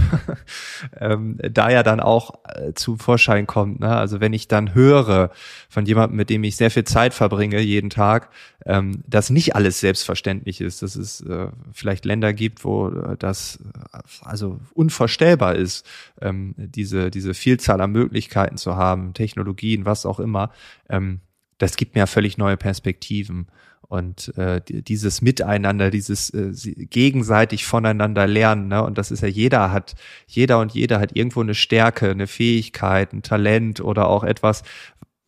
ähm, 0.99 1.37
da 1.51 1.69
ja 1.69 1.83
dann 1.83 1.99
auch 1.99 2.35
äh, 2.45 2.73
zu 2.73 2.95
Vorschein 2.95 3.45
kommt. 3.45 3.81
Ne? 3.81 3.93
Also 3.93 4.21
wenn 4.21 4.31
ich 4.31 4.47
dann 4.47 4.73
höre 4.73 5.31
von 5.67 5.85
jemandem, 5.85 6.15
mit 6.15 6.29
dem 6.29 6.45
ich 6.45 6.55
sehr 6.55 6.71
viel 6.71 6.85
Zeit 6.85 7.13
verbringe 7.13 7.59
jeden 7.59 7.89
Tag, 7.89 8.29
ähm, 8.65 9.03
dass 9.05 9.29
nicht 9.29 9.55
alles 9.55 9.81
selbstverständlich 9.81 10.61
ist, 10.61 10.81
dass 10.81 10.95
es 10.95 11.19
äh, 11.21 11.47
vielleicht 11.73 12.05
Länder 12.05 12.31
gibt, 12.31 12.63
wo 12.63 12.87
äh, 12.87 13.17
das 13.17 13.59
äh, 13.93 13.97
also 14.21 14.61
unvorstellbar 14.73 15.55
ist, 15.55 15.85
ähm, 16.21 16.55
diese, 16.57 17.11
diese 17.11 17.33
Vielzahl 17.33 17.81
an 17.81 17.91
Möglichkeiten 17.91 18.55
zu 18.55 18.77
haben, 18.77 19.13
Technologien, 19.13 19.85
was 19.85 20.05
auch 20.05 20.21
immer, 20.21 20.51
ähm, 20.89 21.19
das 21.57 21.75
gibt 21.75 21.93
mir 21.93 21.99
ja 21.99 22.07
völlig 22.07 22.37
neue 22.37 22.57
Perspektiven. 22.57 23.47
Und 23.91 24.31
äh, 24.37 24.61
dieses 24.65 25.21
Miteinander, 25.21 25.91
dieses 25.91 26.29
äh, 26.29 26.53
gegenseitig 26.85 27.65
voneinander 27.65 28.25
lernen, 28.25 28.69
ne? 28.69 28.81
und 28.85 28.97
das 28.97 29.11
ist 29.11 29.19
ja 29.19 29.27
jeder 29.27 29.73
hat, 29.73 29.95
jeder 30.27 30.59
und 30.59 30.73
jeder 30.73 31.01
hat 31.01 31.13
irgendwo 31.13 31.41
eine 31.41 31.55
Stärke, 31.55 32.09
eine 32.09 32.27
Fähigkeit, 32.27 33.11
ein 33.11 33.21
Talent 33.21 33.81
oder 33.81 34.07
auch 34.07 34.23
etwas, 34.23 34.63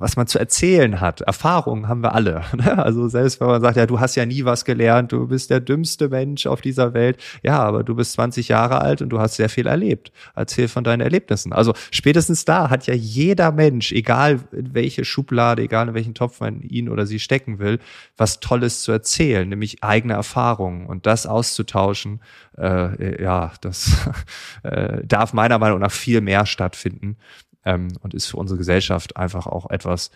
was 0.03 0.17
man 0.17 0.27
zu 0.27 0.37
erzählen 0.37 0.99
hat. 0.99 1.21
Erfahrungen 1.21 1.87
haben 1.87 2.03
wir 2.03 2.13
alle. 2.13 2.43
Ne? 2.53 2.77
Also 2.77 3.07
selbst 3.07 3.39
wenn 3.39 3.47
man 3.47 3.61
sagt, 3.61 3.77
ja, 3.77 3.85
du 3.85 3.99
hast 3.99 4.15
ja 4.15 4.25
nie 4.25 4.45
was 4.45 4.63
gelernt, 4.63 5.11
du 5.11 5.27
bist 5.27 5.49
der 5.49 5.59
dümmste 5.59 6.09
Mensch 6.09 6.45
auf 6.45 6.61
dieser 6.61 6.93
Welt. 6.93 7.17
Ja, 7.41 7.59
aber 7.63 7.83
du 7.83 7.95
bist 7.95 8.13
20 8.13 8.49
Jahre 8.49 8.81
alt 8.81 9.01
und 9.01 9.09
du 9.09 9.19
hast 9.19 9.35
sehr 9.35 9.49
viel 9.49 9.65
erlebt. 9.65 10.11
Erzähl 10.35 10.67
von 10.67 10.83
deinen 10.83 11.01
Erlebnissen. 11.01 11.51
Also 11.51 11.73
spätestens 11.89 12.45
da 12.45 12.69
hat 12.69 12.85
ja 12.85 12.93
jeder 12.93 13.51
Mensch, 13.51 13.91
egal 13.91 14.41
in 14.51 14.73
welche 14.73 15.03
Schublade, 15.05 15.63
egal 15.63 15.87
in 15.87 15.93
welchen 15.93 16.13
Topf 16.13 16.41
man 16.41 16.61
ihn 16.61 16.89
oder 16.89 17.05
sie 17.05 17.19
stecken 17.19 17.59
will, 17.59 17.79
was 18.17 18.39
Tolles 18.39 18.83
zu 18.83 18.91
erzählen, 18.91 19.47
nämlich 19.47 19.83
eigene 19.83 20.13
Erfahrungen 20.13 20.85
und 20.85 21.05
das 21.05 21.25
auszutauschen. 21.25 22.21
Äh, 22.57 23.23
ja, 23.23 23.51
das 23.61 24.07
äh, 24.63 25.01
darf 25.05 25.33
meiner 25.33 25.59
Meinung 25.59 25.79
nach 25.79 25.91
viel 25.91 26.21
mehr 26.21 26.45
stattfinden 26.45 27.17
ähm, 27.65 27.97
und 28.01 28.13
ist 28.13 28.27
für 28.27 28.37
unsere 28.37 28.57
Gesellschaft 28.57 29.17
einfach 29.17 29.47
auch 29.47 29.69
etwas, 29.69 30.11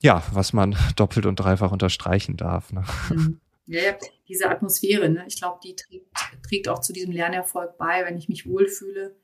ja, 0.00 0.22
was 0.32 0.52
man 0.52 0.76
doppelt 0.96 1.26
und 1.26 1.36
dreifach 1.36 1.72
unterstreichen 1.72 2.36
darf. 2.36 2.72
Ne? 2.72 2.84
Mhm. 3.10 3.40
Ja, 3.66 3.96
diese 4.28 4.50
Atmosphäre, 4.50 5.08
ne? 5.08 5.24
ich 5.28 5.36
glaube, 5.38 5.60
die 5.62 5.76
trägt, 5.76 6.08
trägt 6.42 6.68
auch 6.68 6.80
zu 6.80 6.92
diesem 6.92 7.12
Lernerfolg 7.12 7.78
bei, 7.78 8.04
wenn 8.04 8.18
ich 8.18 8.28
mich 8.28 8.44
wohlfühle, 8.44 9.14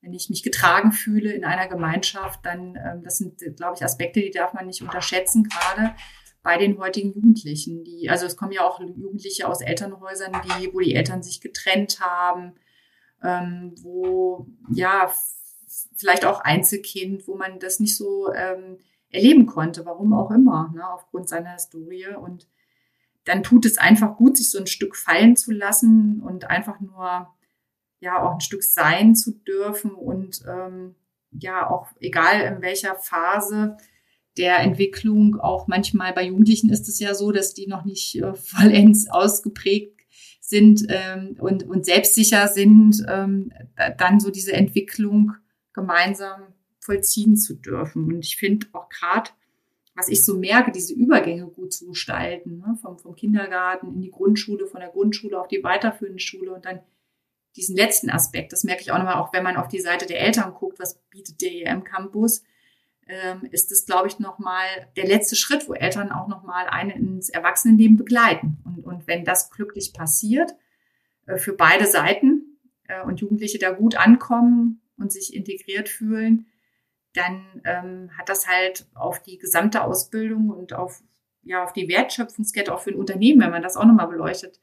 wenn 0.00 0.12
ich 0.12 0.30
mich 0.30 0.44
getragen 0.44 0.92
fühle 0.92 1.32
in 1.32 1.44
einer 1.44 1.66
Gemeinschaft, 1.66 2.40
dann, 2.46 2.76
ähm, 2.76 3.02
das 3.02 3.18
sind, 3.18 3.38
glaube 3.56 3.74
ich, 3.76 3.84
Aspekte, 3.84 4.20
die 4.20 4.30
darf 4.30 4.54
man 4.54 4.66
nicht 4.66 4.80
unterschätzen, 4.80 5.42
gerade 5.42 5.94
bei 6.42 6.56
den 6.56 6.78
heutigen 6.78 7.12
Jugendlichen. 7.12 7.84
Die, 7.84 8.08
also 8.08 8.26
es 8.26 8.36
kommen 8.36 8.52
ja 8.52 8.62
auch 8.62 8.80
Jugendliche 8.80 9.46
aus 9.46 9.60
Elternhäusern, 9.60 10.32
die, 10.44 10.72
wo 10.72 10.80
die 10.80 10.94
Eltern 10.94 11.22
sich 11.22 11.40
getrennt 11.40 12.00
haben, 12.00 12.54
ähm, 13.22 13.74
wo 13.82 14.46
ja 14.72 15.12
vielleicht 15.96 16.24
auch 16.24 16.40
Einzelkind, 16.40 17.26
wo 17.28 17.36
man 17.36 17.58
das 17.58 17.80
nicht 17.80 17.96
so 17.96 18.32
ähm, 18.32 18.78
erleben 19.10 19.46
konnte, 19.46 19.84
warum 19.86 20.12
auch 20.12 20.30
immer, 20.30 20.72
ne, 20.74 20.88
aufgrund 20.88 21.28
seiner 21.28 21.52
Historie. 21.52 22.06
Und 22.08 22.48
dann 23.24 23.42
tut 23.42 23.66
es 23.66 23.78
einfach 23.78 24.16
gut, 24.16 24.36
sich 24.36 24.50
so 24.50 24.58
ein 24.58 24.66
Stück 24.66 24.96
fallen 24.96 25.36
zu 25.36 25.52
lassen 25.52 26.22
und 26.22 26.48
einfach 26.48 26.80
nur 26.80 27.28
ja 28.00 28.22
auch 28.22 28.34
ein 28.34 28.40
Stück 28.40 28.62
sein 28.62 29.14
zu 29.14 29.32
dürfen 29.32 29.92
und 29.92 30.42
ähm, 30.48 30.94
ja 31.30 31.70
auch 31.70 31.88
egal 32.00 32.40
in 32.40 32.62
welcher 32.62 32.96
Phase 32.96 33.76
der 34.38 34.60
Entwicklung, 34.60 35.38
auch 35.38 35.66
manchmal 35.66 36.12
bei 36.12 36.24
Jugendlichen 36.24 36.70
ist 36.70 36.88
es 36.88 36.98
ja 36.98 37.14
so, 37.14 37.30
dass 37.30 37.52
die 37.52 37.66
noch 37.66 37.84
nicht 37.84 38.16
äh, 38.16 38.34
vollends 38.34 39.10
ausgeprägt 39.10 40.00
sind 40.40 40.86
ähm, 40.88 41.36
und, 41.38 41.64
und 41.64 41.84
selbstsicher 41.84 42.48
sind, 42.48 43.04
ähm, 43.08 43.52
dann 43.98 44.18
so 44.18 44.30
diese 44.30 44.52
Entwicklung 44.52 45.34
gemeinsam 45.80 46.54
vollziehen 46.78 47.36
zu 47.36 47.54
dürfen. 47.54 48.04
Und 48.04 48.24
ich 48.24 48.36
finde 48.36 48.66
auch 48.72 48.88
gerade, 48.88 49.30
was 49.94 50.08
ich 50.08 50.24
so 50.24 50.38
merke, 50.38 50.72
diese 50.72 50.94
Übergänge 50.94 51.46
gut 51.46 51.72
zu 51.72 51.86
gestalten, 51.88 52.58
ne? 52.58 52.78
vom, 52.80 52.98
vom 52.98 53.14
Kindergarten 53.14 53.92
in 53.92 54.00
die 54.00 54.10
Grundschule, 54.10 54.66
von 54.66 54.80
der 54.80 54.90
Grundschule 54.90 55.38
auf 55.38 55.48
die 55.48 55.62
weiterführende 55.62 56.20
Schule 56.20 56.52
und 56.52 56.64
dann 56.64 56.80
diesen 57.56 57.76
letzten 57.76 58.10
Aspekt, 58.10 58.52
das 58.52 58.62
merke 58.62 58.82
ich 58.82 58.92
auch 58.92 58.98
nochmal, 58.98 59.16
auch 59.16 59.32
wenn 59.32 59.42
man 59.42 59.56
auf 59.56 59.66
die 59.66 59.80
Seite 59.80 60.06
der 60.06 60.20
Eltern 60.20 60.54
guckt, 60.54 60.78
was 60.78 61.00
bietet 61.10 61.42
der 61.42 61.52
EM 61.52 61.82
Campus, 61.82 62.44
ähm, 63.08 63.48
ist 63.50 63.72
das, 63.72 63.86
glaube 63.86 64.06
ich, 64.06 64.20
nochmal 64.20 64.66
der 64.96 65.06
letzte 65.06 65.34
Schritt, 65.34 65.68
wo 65.68 65.74
Eltern 65.74 66.12
auch 66.12 66.28
nochmal 66.28 66.68
einen 66.68 66.90
ins 66.90 67.28
Erwachsenenleben 67.28 67.96
begleiten 67.96 68.58
und 68.84 69.08
wenn 69.08 69.24
das 69.24 69.50
glücklich 69.50 69.92
passiert, 69.92 70.52
äh, 71.26 71.36
für 71.36 71.52
beide 71.52 71.86
Seiten 71.86 72.58
äh, 72.86 73.02
und 73.02 73.20
Jugendliche 73.20 73.58
da 73.58 73.72
gut 73.72 73.96
ankommen 73.96 74.79
und 75.00 75.12
sich 75.12 75.34
integriert 75.34 75.88
fühlen, 75.88 76.46
dann 77.14 77.62
ähm, 77.64 78.10
hat 78.16 78.28
das 78.28 78.46
halt 78.46 78.86
auf 78.94 79.20
die 79.22 79.38
gesamte 79.38 79.82
Ausbildung 79.82 80.50
und 80.50 80.72
auf, 80.72 81.02
ja, 81.42 81.64
auf 81.64 81.72
die 81.72 81.88
Wertschöpfungskette 81.88 82.72
auch 82.72 82.80
für 82.80 82.90
ein 82.90 82.98
Unternehmen, 82.98 83.40
wenn 83.40 83.50
man 83.50 83.62
das 83.62 83.76
auch 83.76 83.84
nochmal 83.84 84.08
beleuchtet, 84.08 84.60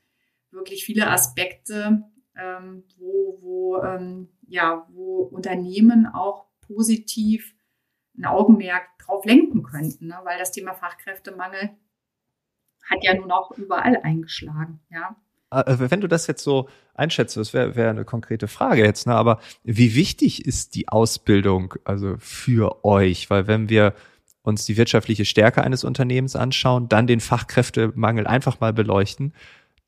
wirklich 0.51 0.86
viele 0.86 1.08
Aspekte, 1.10 2.03
ähm, 2.38 2.84
wo, 2.98 3.38
wo, 3.41 3.82
ähm, 3.84 4.29
ja, 4.48 4.88
wo 4.91 5.24
Unternehmen 5.24 6.08
auch 6.08 6.46
positiv 6.62 7.53
ein 8.17 8.25
Augenmerk 8.25 8.98
drauf 9.00 9.25
lenken 9.25 9.63
könnten, 9.63 10.08
ne? 10.08 10.20
weil 10.24 10.39
das 10.39 10.51
Thema 10.51 10.74
Fachkräftemangel 10.74 11.77
hat 12.89 13.00
ja 13.01 13.13
nun 13.13 13.32
auch 13.32 13.51
überall 13.51 13.98
eingeschlagen, 13.98 14.79
ja. 14.89 15.15
Ah, 15.50 15.62
äh, 15.62 15.92
wenn 15.92 16.01
du 16.01 16.08
das 16.08 16.27
jetzt 16.27 16.44
so 16.44 16.68
einschätzt, 16.94 17.38
das 17.38 17.54
wäre 17.54 17.75
wär 17.75 17.89
eine 17.89 18.06
konkrete 18.06 18.48
Frage 18.48 18.84
jetzt, 18.84 19.08
ne? 19.08 19.16
aber 19.16 19.39
wie 19.63 19.96
wichtig 19.96 20.46
ist 20.46 20.75
die 20.75 20.89
Ausbildung 20.89 21.75
also 21.86 22.16
für 22.20 22.84
euch? 22.84 23.30
Weil 23.30 23.48
wenn 23.48 23.70
wir 23.70 23.94
uns 24.42 24.66
die 24.66 24.77
wirtschaftliche 24.77 25.25
Stärke 25.25 25.63
eines 25.63 25.84
Unternehmens 25.84 26.36
anschauen, 26.36 26.89
dann 26.89 27.08
den 27.08 27.20
Fachkräftemangel 27.20 28.27
einfach 28.27 28.60
mal 28.60 28.74
beleuchten, 28.74 29.34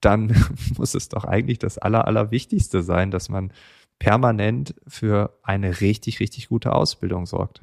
dann 0.02 0.36
muss 0.78 0.96
es 0.96 1.10
doch 1.10 1.26
eigentlich 1.26 1.60
das 1.60 1.78
Aller, 1.78 2.08
Allerwichtigste 2.08 2.84
sein, 2.84 3.12
dass 3.12 3.30
man 3.30 3.52
permanent 4.00 4.76
für 4.88 5.38
eine 5.44 5.82
richtig, 5.82 6.20
richtig 6.20 6.48
gute 6.48 6.74
Ausbildung 6.74 7.26
sorgt. 7.26 7.62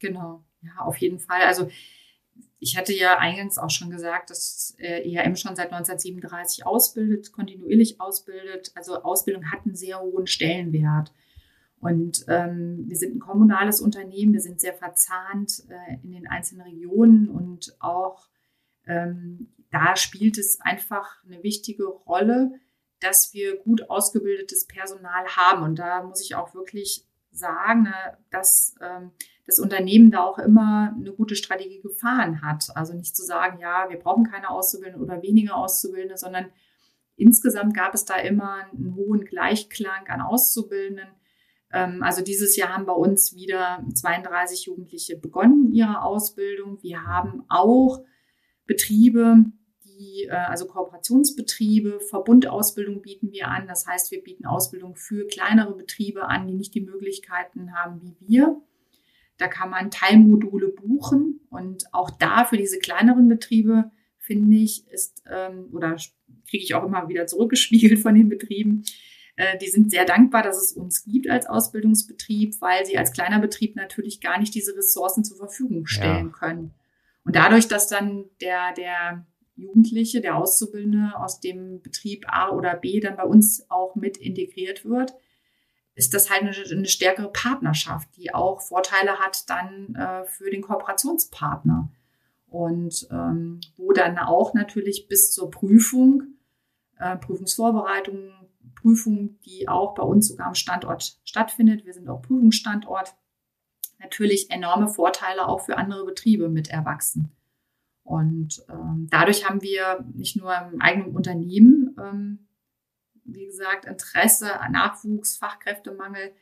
Genau, 0.00 0.44
ja, 0.60 0.70
auf 0.80 0.96
jeden 0.98 1.18
Fall. 1.18 1.42
Also 1.46 1.70
ich 2.60 2.76
hatte 2.76 2.92
ja 2.92 3.18
eingangs 3.18 3.58
auch 3.58 3.70
schon 3.70 3.90
gesagt, 3.90 4.30
dass 4.30 4.74
ERM 4.78 5.36
schon 5.36 5.54
seit 5.54 5.72
1937 5.72 6.66
ausbildet, 6.66 7.32
kontinuierlich 7.32 8.00
ausbildet. 8.00 8.72
Also 8.74 9.02
Ausbildung 9.02 9.50
hat 9.50 9.60
einen 9.64 9.76
sehr 9.76 10.00
hohen 10.00 10.26
Stellenwert. 10.26 11.12
Und 11.80 12.24
ähm, 12.26 12.84
wir 12.88 12.96
sind 12.96 13.16
ein 13.16 13.20
kommunales 13.20 13.80
Unternehmen, 13.80 14.32
wir 14.32 14.40
sind 14.40 14.60
sehr 14.60 14.74
verzahnt 14.74 15.62
äh, 15.68 15.94
in 16.02 16.10
den 16.10 16.26
einzelnen 16.26 16.62
Regionen 16.62 17.28
und 17.28 17.76
auch 17.78 18.28
ähm, 18.86 19.54
da 19.70 19.96
spielt 19.96 20.38
es 20.38 20.60
einfach 20.60 21.22
eine 21.24 21.42
wichtige 21.42 21.84
Rolle, 21.84 22.52
dass 23.00 23.32
wir 23.32 23.58
gut 23.58 23.90
ausgebildetes 23.90 24.66
Personal 24.66 25.26
haben. 25.36 25.62
Und 25.62 25.78
da 25.78 26.02
muss 26.02 26.22
ich 26.22 26.34
auch 26.34 26.54
wirklich 26.54 27.06
sagen, 27.38 27.84
ne, 27.84 28.18
dass 28.30 28.74
ähm, 28.80 29.12
das 29.46 29.58
Unternehmen 29.58 30.10
da 30.10 30.24
auch 30.24 30.38
immer 30.38 30.94
eine 30.94 31.12
gute 31.12 31.34
Strategie 31.34 31.80
gefahren 31.80 32.42
hat. 32.42 32.68
Also 32.74 32.92
nicht 32.92 33.16
zu 33.16 33.24
sagen, 33.24 33.58
ja, 33.60 33.86
wir 33.88 33.98
brauchen 33.98 34.24
keine 34.24 34.50
Auszubildende 34.50 35.02
oder 35.02 35.22
weniger 35.22 35.56
Auszubildende, 35.56 36.18
sondern 36.18 36.46
insgesamt 37.16 37.74
gab 37.74 37.94
es 37.94 38.04
da 38.04 38.16
immer 38.16 38.66
einen 38.70 38.94
hohen 38.94 39.24
Gleichklang 39.24 40.06
an 40.08 40.20
Auszubildenden. 40.20 41.08
Ähm, 41.72 42.02
also 42.02 42.22
dieses 42.22 42.56
Jahr 42.56 42.74
haben 42.74 42.84
bei 42.84 42.92
uns 42.92 43.34
wieder 43.34 43.82
32 43.94 44.66
Jugendliche 44.66 45.16
begonnen 45.16 45.72
ihre 45.72 46.02
Ausbildung. 46.02 46.82
Wir 46.82 47.04
haben 47.04 47.44
auch 47.48 48.04
Betriebe, 48.66 49.44
die, 49.98 50.24
äh, 50.24 50.30
also 50.30 50.66
Kooperationsbetriebe, 50.66 52.00
Verbundausbildung 52.00 53.02
bieten 53.02 53.32
wir 53.32 53.48
an. 53.48 53.66
Das 53.66 53.86
heißt, 53.86 54.10
wir 54.10 54.22
bieten 54.22 54.46
Ausbildung 54.46 54.96
für 54.96 55.26
kleinere 55.26 55.74
Betriebe 55.74 56.26
an, 56.26 56.46
die 56.46 56.54
nicht 56.54 56.74
die 56.74 56.80
Möglichkeiten 56.80 57.74
haben 57.74 58.00
wie 58.02 58.16
wir. 58.20 58.60
Da 59.36 59.48
kann 59.48 59.70
man 59.70 59.90
Teilmodule 59.90 60.68
buchen 60.68 61.40
und 61.50 61.84
auch 61.92 62.10
da 62.10 62.44
für 62.44 62.56
diese 62.56 62.78
kleineren 62.78 63.28
Betriebe 63.28 63.90
finde 64.18 64.56
ich, 64.56 64.86
ist 64.88 65.22
ähm, 65.30 65.68
oder 65.72 65.96
kriege 66.48 66.64
ich 66.64 66.74
auch 66.74 66.84
immer 66.84 67.08
wieder 67.08 67.26
zurückgespiegelt 67.26 68.00
von 68.00 68.14
den 68.14 68.28
Betrieben. 68.28 68.84
Äh, 69.36 69.56
die 69.58 69.68
sind 69.68 69.90
sehr 69.90 70.04
dankbar, 70.04 70.42
dass 70.42 70.60
es 70.60 70.72
uns 70.72 71.04
gibt 71.04 71.30
als 71.30 71.46
Ausbildungsbetrieb, 71.46 72.60
weil 72.60 72.84
sie 72.84 72.98
als 72.98 73.12
kleiner 73.12 73.38
Betrieb 73.38 73.76
natürlich 73.76 74.20
gar 74.20 74.38
nicht 74.38 74.54
diese 74.54 74.76
Ressourcen 74.76 75.24
zur 75.24 75.36
Verfügung 75.36 75.86
stellen 75.86 76.26
ja. 76.26 76.32
können. 76.32 76.74
Und 77.24 77.36
dadurch, 77.36 77.68
dass 77.68 77.88
dann 77.88 78.24
der, 78.40 78.72
der 78.74 79.26
Jugendliche, 79.58 80.20
der 80.20 80.36
Auszubildende 80.36 81.12
aus 81.16 81.40
dem 81.40 81.82
Betrieb 81.82 82.24
A 82.28 82.50
oder 82.50 82.76
B 82.76 83.00
dann 83.00 83.16
bei 83.16 83.24
uns 83.24 83.68
auch 83.70 83.96
mit 83.96 84.16
integriert 84.16 84.84
wird, 84.84 85.14
ist 85.94 86.14
das 86.14 86.30
halt 86.30 86.42
eine, 86.42 86.52
eine 86.52 86.86
stärkere 86.86 87.30
Partnerschaft, 87.32 88.08
die 88.16 88.32
auch 88.32 88.60
Vorteile 88.60 89.18
hat 89.18 89.50
dann 89.50 89.96
äh, 89.96 90.24
für 90.26 90.48
den 90.48 90.62
Kooperationspartner. 90.62 91.90
Und 92.46 93.08
ähm, 93.10 93.60
wo 93.76 93.92
dann 93.92 94.16
auch 94.18 94.54
natürlich 94.54 95.08
bis 95.08 95.32
zur 95.32 95.50
Prüfung, 95.50 96.22
äh, 96.98 97.16
Prüfungsvorbereitung, 97.16 98.30
Prüfung, 98.80 99.40
die 99.44 99.68
auch 99.68 99.94
bei 99.94 100.04
uns 100.04 100.28
sogar 100.28 100.46
am 100.46 100.54
Standort 100.54 101.18
stattfindet, 101.24 101.84
wir 101.84 101.92
sind 101.92 102.08
auch 102.08 102.22
Prüfungsstandort, 102.22 103.14
natürlich 103.98 104.52
enorme 104.52 104.88
Vorteile 104.88 105.48
auch 105.48 105.62
für 105.62 105.76
andere 105.76 106.04
Betriebe 106.04 106.48
mit 106.48 106.68
erwachsen. 106.68 107.32
Und 108.08 108.64
ähm, 108.70 109.06
dadurch 109.10 109.48
haben 109.48 109.60
wir 109.60 110.04
nicht 110.14 110.36
nur 110.36 110.54
im 110.56 110.80
eigenen 110.80 111.14
Unternehmen 111.14 111.94
ähm, 112.00 112.48
wie 113.28 113.46
gesagt, 113.46 113.84
Interesse, 113.84 114.50
Nachwuchs, 114.70 115.36
Fachkräftemangel, 115.36 116.32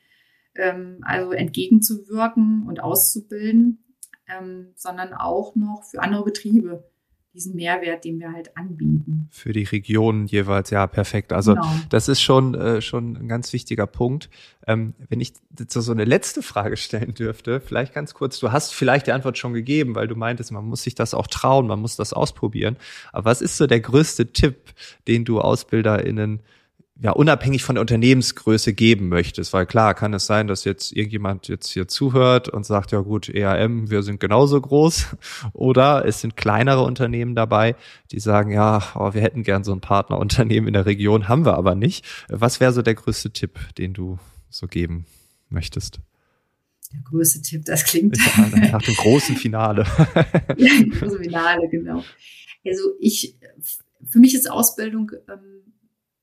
ähm, 0.55 1.01
also 1.03 1.33
entgegenzuwirken 1.33 2.67
und 2.67 2.81
auszubilden, 2.81 3.85
ähm, 4.29 4.73
sondern 4.77 5.13
auch 5.13 5.55
noch 5.55 5.85
für 5.85 6.01
andere 6.01 6.25
Betriebe 6.25 6.89
diesen 7.37 7.55
Mehrwert, 7.55 8.05
den 8.05 8.19
wir 8.19 8.33
halt 8.33 8.57
anbieten. 8.57 9.29
Für 9.31 9.53
die 9.53 9.65
Regionen 9.65 10.27
jeweils, 10.27 10.71
ja, 10.71 10.87
perfekt. 10.87 11.33
Also 11.33 11.55
genau. 11.55 11.71
das 11.91 12.09
ist 12.09 12.23
schon, 12.23 12.55
äh, 12.55 12.81
schon 12.81 13.17
ein 13.17 13.29
ganz 13.29 13.53
wichtiger 13.53 13.87
Punkt. 13.87 14.31
Ähm, 14.67 14.95
wenn 15.09 15.21
ich 15.21 15.35
so 15.69 15.93
eine 15.93 16.05
letzte 16.05 16.43
Frage 16.43 16.77
stellen 16.77 17.15
dürfte, 17.15 17.61
vielleicht 17.61 17.95
ganz 17.95 18.15
kurz, 18.15 18.41
du 18.41 18.51
hast 18.51 18.75
vielleicht 18.75 19.07
die 19.07 19.13
Antwort 19.13 19.39
schon 19.39 19.53
gegeben, 19.53 19.95
weil 19.95 20.09
du 20.09 20.17
meintest, 20.17 20.51
man 20.51 20.65
muss 20.65 20.83
sich 20.83 20.95
das 20.95 21.15
auch 21.15 21.27
trauen, 21.27 21.67
man 21.67 21.79
muss 21.79 21.95
das 21.97 22.13
ausprobieren. 22.13 22.77
Aber 23.13 23.27
was 23.27 23.43
ist 23.43 23.59
so 23.59 23.67
der 23.67 23.81
größte 23.81 24.33
Tipp, 24.33 24.57
den 25.07 25.25
du 25.25 25.41
AusbilderInnen 25.41 26.41
ja, 26.99 27.11
unabhängig 27.11 27.63
von 27.63 27.75
der 27.75 27.83
Unternehmensgröße 27.83 28.73
geben 28.73 29.09
möchtest. 29.09 29.53
Weil 29.53 29.67
klar 29.67 29.95
kann 29.95 30.15
es 30.15 30.27
sein, 30.27 30.47
dass 30.47 30.65
jetzt 30.65 30.93
irgendjemand 30.93 31.47
jetzt 31.49 31.69
hier 31.69 31.89
zuhört 31.89 32.49
und 32.49 32.65
sagt, 32.65 32.93
ja 32.93 33.01
gut, 33.01 33.29
EAM, 33.29 33.91
wir 33.91 34.03
sind 34.03 34.19
genauso 34.19 34.61
groß. 34.61 35.17
Oder 35.53 36.07
es 36.07 36.23
sind 36.23 36.37
kleinere 36.37 36.83
Unternehmen 36.83 37.35
dabei, 37.35 37.77
die 38.13 38.21
sagen, 38.21 38.51
ja, 38.51 38.83
oh, 38.95 39.13
wir 39.13 39.21
hätten 39.21 39.43
gern 39.43 39.63
so 39.63 39.73
ein 39.73 39.81
Partnerunternehmen 39.81 40.69
in 40.69 40.73
der 40.73 40.87
Region, 40.87 41.29
haben 41.29 41.45
wir 41.45 41.55
aber 41.55 41.75
nicht. 41.75 42.05
Was 42.29 42.61
wäre 42.61 42.73
so 42.73 42.81
der 42.81 42.95
größte 42.95 43.31
Tipp, 43.31 43.59
den 43.77 43.93
du 43.93 44.19
so 44.49 44.67
geben 44.67 45.05
möchtest? 45.51 46.01
Der 46.93 47.01
größte 47.03 47.43
Tipp, 47.43 47.65
das 47.67 47.85
klingt. 47.85 48.17
Ja, 48.17 48.71
nach 48.71 48.83
dem 48.83 48.95
großen 48.95 49.37
Finale. 49.37 49.83
ja, 50.57 50.71
große 50.99 51.19
Finale, 51.19 51.69
genau. 51.69 52.03
Also 52.65 52.83
ich, 53.01 53.37
für 54.09 54.19
mich 54.19 54.35
ist 54.35 54.51
Ausbildung, 54.51 55.11
ähm, 55.29 55.57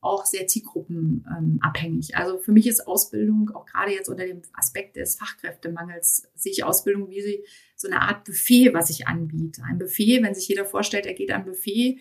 auch 0.03 0.25
sehr 0.25 0.47
zielgruppenabhängig. 0.47 2.15
Also 2.15 2.37
für 2.37 2.51
mich 2.51 2.67
ist 2.67 2.87
Ausbildung, 2.87 3.51
auch 3.53 3.65
gerade 3.65 3.91
jetzt 3.91 4.09
unter 4.09 4.25
dem 4.25 4.41
Aspekt 4.53 4.95
des 4.95 5.15
Fachkräftemangels, 5.15 6.29
sehe 6.35 6.51
ich 6.51 6.63
Ausbildung 6.63 7.09
wie 7.09 7.43
so 7.75 7.87
eine 7.87 8.01
Art 8.01 8.25
Buffet, 8.25 8.73
was 8.73 8.89
ich 8.89 9.07
anbiete. 9.07 9.63
Ein 9.63 9.77
Buffet, 9.77 10.21
wenn 10.21 10.35
sich 10.35 10.47
jeder 10.47 10.65
vorstellt, 10.65 11.05
er 11.05 11.13
geht 11.13 11.31
an 11.31 11.41
ein 11.41 11.45
Buffet, 11.45 11.99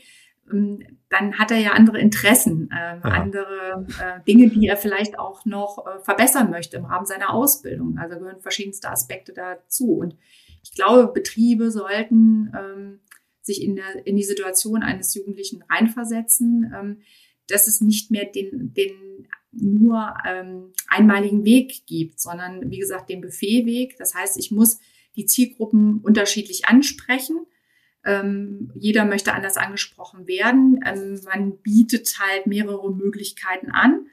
ähm, 0.51 0.99
dann 1.09 1.39
hat 1.39 1.51
er 1.51 1.59
ja 1.59 1.73
andere 1.73 2.01
Interessen, 2.01 2.71
äh, 2.73 2.97
ja. 2.97 3.01
andere 3.03 3.87
äh, 4.01 4.25
Dinge, 4.27 4.49
die 4.49 4.67
er 4.67 4.77
vielleicht 4.77 5.19
auch 5.19 5.45
noch 5.45 5.87
äh, 5.87 6.01
verbessern 6.03 6.51
möchte 6.51 6.79
im 6.79 6.85
Rahmen 6.85 7.07
seiner 7.07 7.33
Ausbildung. 7.33 7.99
Also 7.99 8.19
gehören 8.19 8.41
verschiedenste 8.41 8.91
Aspekte 8.91 9.33
dazu. 9.33 9.95
Und 9.95 10.17
ich 10.63 10.73
glaube, 10.73 11.13
Betriebe 11.13 11.71
sollten 11.71 12.53
ähm, 12.57 13.01
sich 13.41 13.63
in, 13.63 13.77
der, 13.77 14.07
in 14.07 14.17
die 14.17 14.25
Situation 14.25 14.83
eines 14.83 15.15
Jugendlichen 15.15 15.63
reinversetzen. 15.69 16.73
Ähm, 16.75 17.03
dass 17.49 17.67
es 17.67 17.81
nicht 17.81 18.11
mehr 18.11 18.25
den, 18.25 18.73
den 18.75 19.29
nur 19.53 20.15
ähm, 20.27 20.73
einmaligen 20.89 21.45
Weg 21.45 21.87
gibt, 21.87 22.21
sondern 22.21 22.71
wie 22.71 22.79
gesagt 22.79 23.11
den 23.11 23.21
Buffetweg. 23.21 23.97
Das 23.99 24.15
heißt, 24.15 24.39
ich 24.39 24.51
muss 24.51 24.81
die 25.15 25.27
Zielgruppen 25.27 25.99
unterschiedlich 25.99 26.67
ansprechen. 26.67 27.47
Ähm, 28.05 28.73
jeder 28.75 29.05
möchte 29.05 29.35
anders 29.35 29.57
angesprochen 29.57 30.27
werden. 30.27 30.81
Ähm, 30.85 31.21
man 31.25 31.59
bietet 31.59 32.19
halt 32.19 32.47
mehrere 32.47 32.93
Möglichkeiten 32.93 33.71
an. 33.71 34.07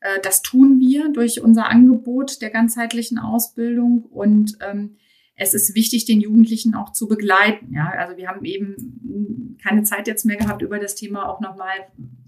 Äh, 0.00 0.20
das 0.22 0.42
tun 0.42 0.80
wir 0.80 1.10
durch 1.12 1.40
unser 1.40 1.68
Angebot 1.68 2.40
der 2.40 2.50
ganzheitlichen 2.50 3.18
Ausbildung 3.18 4.04
und 4.04 4.58
ähm, 4.60 4.96
es 5.40 5.54
ist 5.54 5.76
wichtig, 5.76 6.04
den 6.04 6.20
Jugendlichen 6.20 6.74
auch 6.74 6.92
zu 6.92 7.06
begleiten. 7.06 7.72
Ja, 7.72 7.90
also 7.90 8.16
wir 8.16 8.26
haben 8.28 8.44
eben 8.44 9.56
keine 9.62 9.84
Zeit 9.84 10.08
jetzt 10.08 10.26
mehr 10.26 10.36
gehabt, 10.36 10.62
über 10.62 10.80
das 10.80 10.96
Thema 10.96 11.28
auch 11.28 11.40
nochmal 11.40 11.70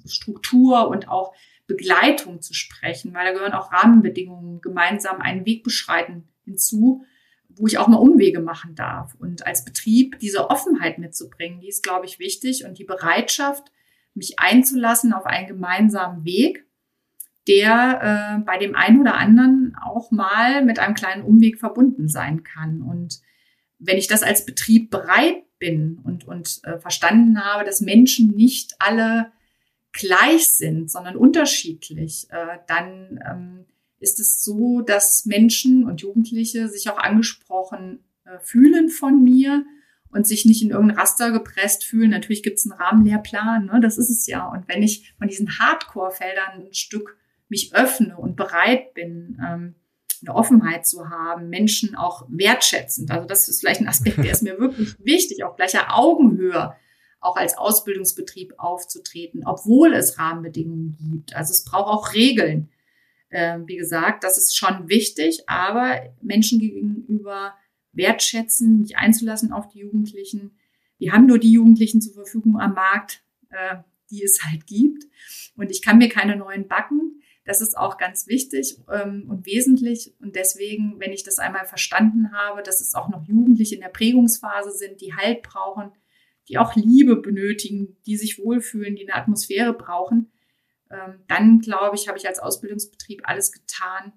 Struktur 0.09 0.89
und 0.89 1.09
auch 1.09 1.35
Begleitung 1.67 2.43
zu 2.43 2.53
sprechen, 2.53 3.15
weil 3.15 3.27
da 3.27 3.33
gehören 3.33 3.53
auch 3.53 3.73
Rahmenbedingungen, 3.73 4.61
gemeinsam 4.61 5.21
einen 5.21 5.47
Weg 5.47 5.63
beschreiten 5.63 6.29
hinzu, 6.45 7.05
wo 7.49 7.67
ich 7.67 7.79
auch 7.79 7.89
mal 7.89 7.97
Umwege 7.97 8.41
machen 8.41 8.75
darf. 8.75 9.15
Und 9.19 9.47
als 9.47 9.65
Betrieb 9.65 10.19
diese 10.19 10.51
Offenheit 10.51 10.99
mitzubringen, 10.99 11.61
die 11.61 11.69
ist, 11.69 11.83
glaube 11.83 12.07
ich, 12.07 12.19
wichtig 12.19 12.65
und 12.65 12.79
die 12.79 12.85
Bereitschaft, 12.85 13.71
mich 14.15 14.39
einzulassen 14.41 15.13
auf 15.13 15.25
einen 15.25 15.47
gemeinsamen 15.47 16.25
Weg, 16.25 16.67
der 17.47 18.39
äh, 18.41 18.45
bei 18.45 18.59
dem 18.59 18.75
einen 18.75 19.01
oder 19.01 19.15
anderen 19.15 19.77
auch 19.83 20.11
mal 20.11 20.65
mit 20.65 20.79
einem 20.79 20.95
kleinen 20.95 21.23
Umweg 21.23 21.59
verbunden 21.59 22.09
sein 22.09 22.43
kann. 22.43 22.83
Und 22.83 23.21
wenn 23.79 23.99
ich 23.99 24.09
das 24.09 24.23
als 24.23 24.45
Betrieb 24.45 24.91
bereit 24.91 25.45
bin 25.59 26.01
und, 26.03 26.27
und 26.27 26.61
äh, 26.65 26.79
verstanden 26.79 27.43
habe, 27.43 27.65
dass 27.65 27.81
Menschen 27.81 28.31
nicht 28.31 28.75
alle 28.79 29.33
gleich 29.93 30.49
sind, 30.49 30.91
sondern 30.91 31.17
unterschiedlich, 31.17 32.27
äh, 32.31 32.59
dann 32.67 33.21
ähm, 33.29 33.65
ist 33.99 34.21
es 34.21 34.43
so, 34.43 34.81
dass 34.81 35.27
Menschen 35.27 35.85
und 35.85 36.01
Jugendliche 36.01 36.69
sich 36.69 36.89
auch 36.91 36.99
angesprochen 36.99 38.05
äh, 38.25 38.39
fühlen 38.41 38.89
von 38.89 39.23
mir 39.23 39.65
und 40.11 40.27
sich 40.27 40.45
nicht 40.45 40.63
in 40.63 40.71
irgendein 40.71 40.99
Raster 40.99 41.31
gepresst 41.31 41.85
fühlen. 41.85 42.11
Natürlich 42.11 42.43
gibt 42.43 42.59
es 42.59 42.71
einen 42.71 42.81
Rahmenlehrplan, 42.81 43.67
ne? 43.67 43.81
das 43.81 43.99
ist 43.99 44.11
es 44.11 44.27
ja. 44.27 44.47
Und 44.49 44.69
wenn 44.69 44.83
ich 44.83 45.15
von 45.19 45.29
diesen 45.29 45.59
Hardcore-Feldern 45.59 46.67
ein 46.67 46.75
Stück 46.75 47.17
mich 47.49 47.75
öffne 47.75 48.17
und 48.17 48.37
bereit 48.37 48.95
bin, 48.95 49.41
ähm, 49.45 49.75
eine 50.23 50.35
Offenheit 50.35 50.87
zu 50.87 51.09
haben, 51.09 51.49
Menschen 51.49 51.95
auch 51.97 52.27
wertschätzend. 52.29 53.11
Also 53.11 53.27
das 53.27 53.49
ist 53.49 53.61
vielleicht 53.61 53.81
ein 53.81 53.89
Aspekt, 53.89 54.19
der 54.19 54.33
ist 54.33 54.43
mir 54.43 54.59
wirklich 54.59 54.95
wichtig, 55.05 55.45
auf 55.45 55.57
gleicher 55.57 55.97
Augenhöhe 55.97 56.75
auch 57.21 57.37
als 57.37 57.57
Ausbildungsbetrieb 57.57 58.55
aufzutreten, 58.57 59.43
obwohl 59.47 59.93
es 59.93 60.19
Rahmenbedingungen 60.19 60.97
gibt. 60.99 61.37
Also 61.37 61.53
es 61.53 61.65
braucht 61.65 61.89
auch 61.89 62.15
Regeln. 62.15 62.71
Ähm, 63.31 63.69
wie 63.69 63.77
gesagt, 63.77 64.25
das 64.25 64.39
ist 64.39 64.57
schon 64.57 64.89
wichtig, 64.89 65.45
aber 65.47 66.01
Menschen 66.21 66.59
gegenüber 66.59 67.55
wertschätzen, 67.93 68.81
nicht 68.81 68.97
einzulassen 68.97 69.53
auf 69.53 69.69
die 69.69 69.81
Jugendlichen. 69.81 70.59
Wir 70.99 71.13
haben 71.13 71.27
nur 71.27 71.39
die 71.39 71.53
Jugendlichen 71.53 72.01
zur 72.01 72.15
Verfügung 72.15 72.59
am 72.59 72.75
Markt, 72.75 73.23
äh, 73.51 73.77
die 74.11 74.25
es 74.25 74.43
halt 74.43 74.67
gibt. 74.67 75.05
Und 75.57 75.71
ich 75.71 75.83
kann 75.83 75.99
mir 75.99 76.09
keine 76.09 76.37
neuen 76.37 76.67
backen. 76.67 77.23
Das 77.45 77.61
ist 77.61 77.77
auch 77.77 77.99
ganz 77.99 78.27
wichtig 78.27 78.79
ähm, 78.93 79.27
und 79.29 79.47
wesentlich. 79.47 80.15
Und 80.21 80.37
deswegen, 80.37 80.99
wenn 80.99 81.13
ich 81.13 81.23
das 81.23 81.39
einmal 81.39 81.67
verstanden 81.67 82.33
habe, 82.33 82.63
dass 82.63 82.81
es 82.81 82.95
auch 82.95 83.09
noch 83.09 83.27
Jugendliche 83.27 83.75
in 83.75 83.81
der 83.81 83.89
Prägungsphase 83.89 84.73
sind, 84.73 85.01
die 85.01 85.15
Halt 85.15 85.43
brauchen, 85.43 85.93
die 86.49 86.59
auch 86.59 86.75
Liebe 86.75 87.17
benötigen, 87.17 87.97
die 88.07 88.17
sich 88.17 88.39
wohlfühlen, 88.39 88.97
die 88.97 89.09
eine 89.09 89.21
Atmosphäre 89.21 89.73
brauchen, 89.73 90.33
ähm, 90.91 91.21
dann 91.29 91.61
glaube 91.61 91.97
ich, 91.97 92.09
habe 92.09 92.19
ich 92.19 92.27
als 92.27 92.41
Ausbildungsbetrieb 92.41 93.23
alles 93.25 93.53
getan, 93.53 94.13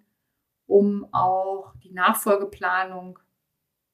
um 0.65 1.07
auch 1.13 1.73
die 1.83 1.91
Nachfolgeplanung 1.91 3.19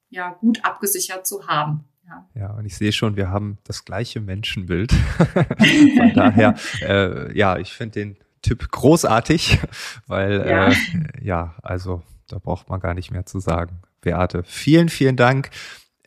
ja 0.09 0.31
gut 0.31 0.63
abgesichert 0.63 1.27
zu 1.27 1.47
haben. 1.47 1.83
Ja. 2.07 2.29
ja, 2.33 2.53
und 2.53 2.65
ich 2.65 2.75
sehe 2.75 2.91
schon, 2.91 3.15
wir 3.17 3.29
haben 3.29 3.59
das 3.65 3.85
gleiche 3.85 4.19
Menschenbild. 4.19 4.91
Von 5.21 6.13
daher, 6.15 6.55
äh, 6.81 7.37
ja, 7.37 7.57
ich 7.57 7.73
finde 7.73 7.99
den 7.99 8.17
Tipp 8.41 8.71
großartig, 8.71 9.59
weil 10.07 10.47
ja. 10.47 10.69
Äh, 10.69 10.73
ja, 11.21 11.55
also 11.61 12.01
da 12.27 12.39
braucht 12.39 12.69
man 12.69 12.79
gar 12.79 12.93
nicht 12.93 13.11
mehr 13.11 13.25
zu 13.25 13.39
sagen. 13.39 13.81
Beate, 14.01 14.43
vielen, 14.43 14.89
vielen 14.89 15.17
Dank 15.17 15.49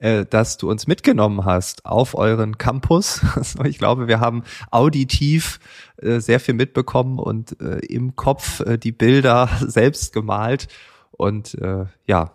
äh, 0.03 0.27
dass 0.27 0.57
du 0.57 0.69
uns 0.69 0.89
mitgenommen 0.89 1.45
hast 1.45 1.87
auf 1.87 2.17
euren 2.17 2.59
Campus. 2.59 3.23
Also 3.37 3.63
ich 3.65 3.79
glaube, 3.79 4.09
wir 4.09 4.19
haben 4.19 4.43
auditiv 4.73 5.61
äh, 5.99 6.19
sehr 6.19 6.41
viel 6.41 6.55
mitbekommen 6.55 7.21
und 7.21 7.61
äh, 7.61 7.79
im 7.87 8.17
Kopf 8.17 8.63
die 8.79 8.91
Bilder 8.91 9.49
selbst 9.61 10.13
gemalt. 10.13 10.67
Und 11.13 11.57
ja, 12.07 12.33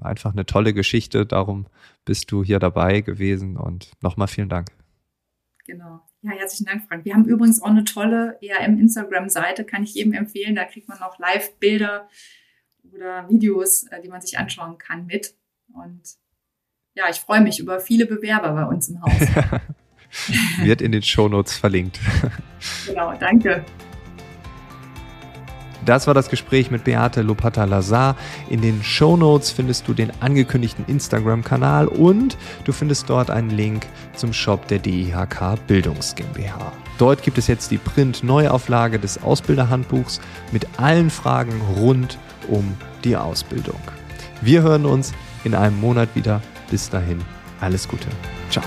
einfach 0.00 0.32
eine 0.32 0.46
tolle 0.46 0.72
Geschichte. 0.72 1.26
Darum 1.26 1.66
bist 2.04 2.30
du 2.30 2.44
hier 2.44 2.60
dabei 2.60 3.00
gewesen 3.00 3.56
und 3.56 3.90
nochmal 4.00 4.28
vielen 4.28 4.48
Dank. 4.48 4.68
Genau. 5.66 6.00
Ja, 6.22 6.32
herzlichen 6.32 6.66
Dank, 6.66 6.84
Frank. 6.86 7.04
Wir 7.04 7.14
haben 7.14 7.24
übrigens 7.24 7.60
auch 7.60 7.70
eine 7.70 7.82
tolle 7.82 8.38
ERM-Instagram-Seite, 8.40 9.64
kann 9.64 9.82
ich 9.82 9.94
jedem 9.94 10.12
empfehlen. 10.12 10.54
Da 10.54 10.66
kriegt 10.66 10.88
man 10.88 10.98
auch 10.98 11.18
Live-Bilder 11.18 12.08
oder 12.92 13.28
Videos, 13.28 13.86
die 14.04 14.08
man 14.08 14.20
sich 14.20 14.38
anschauen 14.38 14.78
kann 14.78 15.06
mit. 15.06 15.34
Und 15.74 16.18
ja, 16.98 17.04
ich 17.08 17.20
freue 17.20 17.40
mich 17.40 17.60
über 17.60 17.78
viele 17.78 18.06
Bewerber 18.06 18.52
bei 18.52 18.64
uns 18.64 18.88
im 18.88 19.00
Haus. 19.00 19.12
Wird 20.64 20.82
in 20.82 20.90
den 20.90 21.02
Shownotes 21.02 21.56
verlinkt. 21.56 22.00
genau, 22.86 23.14
danke. 23.20 23.64
Das 25.84 26.08
war 26.08 26.12
das 26.12 26.28
Gespräch 26.28 26.72
mit 26.72 26.84
Beate 26.84 27.22
Lopata 27.22 27.64
Lazar. 27.64 28.16
In 28.50 28.60
den 28.60 28.82
Show 28.82 29.16
Notes 29.16 29.52
findest 29.52 29.86
du 29.86 29.94
den 29.94 30.10
angekündigten 30.20 30.84
Instagram-Kanal 30.86 31.86
und 31.86 32.36
du 32.64 32.72
findest 32.72 33.08
dort 33.08 33.30
einen 33.30 33.50
Link 33.50 33.86
zum 34.14 34.32
Shop 34.32 34.66
der 34.66 34.80
DIHK 34.80 35.56
Bildungs 35.68 36.16
GmbH. 36.16 36.72
Dort 36.98 37.22
gibt 37.22 37.38
es 37.38 37.46
jetzt 37.46 37.70
die 37.70 37.78
Print-Neuauflage 37.78 38.98
des 38.98 39.22
Ausbilderhandbuchs 39.22 40.20
mit 40.50 40.66
allen 40.78 41.10
Fragen 41.10 41.58
rund 41.76 42.18
um 42.48 42.74
die 43.04 43.16
Ausbildung. 43.16 43.80
Wir 44.42 44.62
hören 44.62 44.84
uns 44.84 45.12
in 45.44 45.54
einem 45.54 45.80
Monat 45.80 46.08
wieder. 46.14 46.42
Bis 46.70 46.88
dahin, 46.90 47.22
alles 47.60 47.88
Gute. 47.88 48.08
Ciao. 48.50 48.64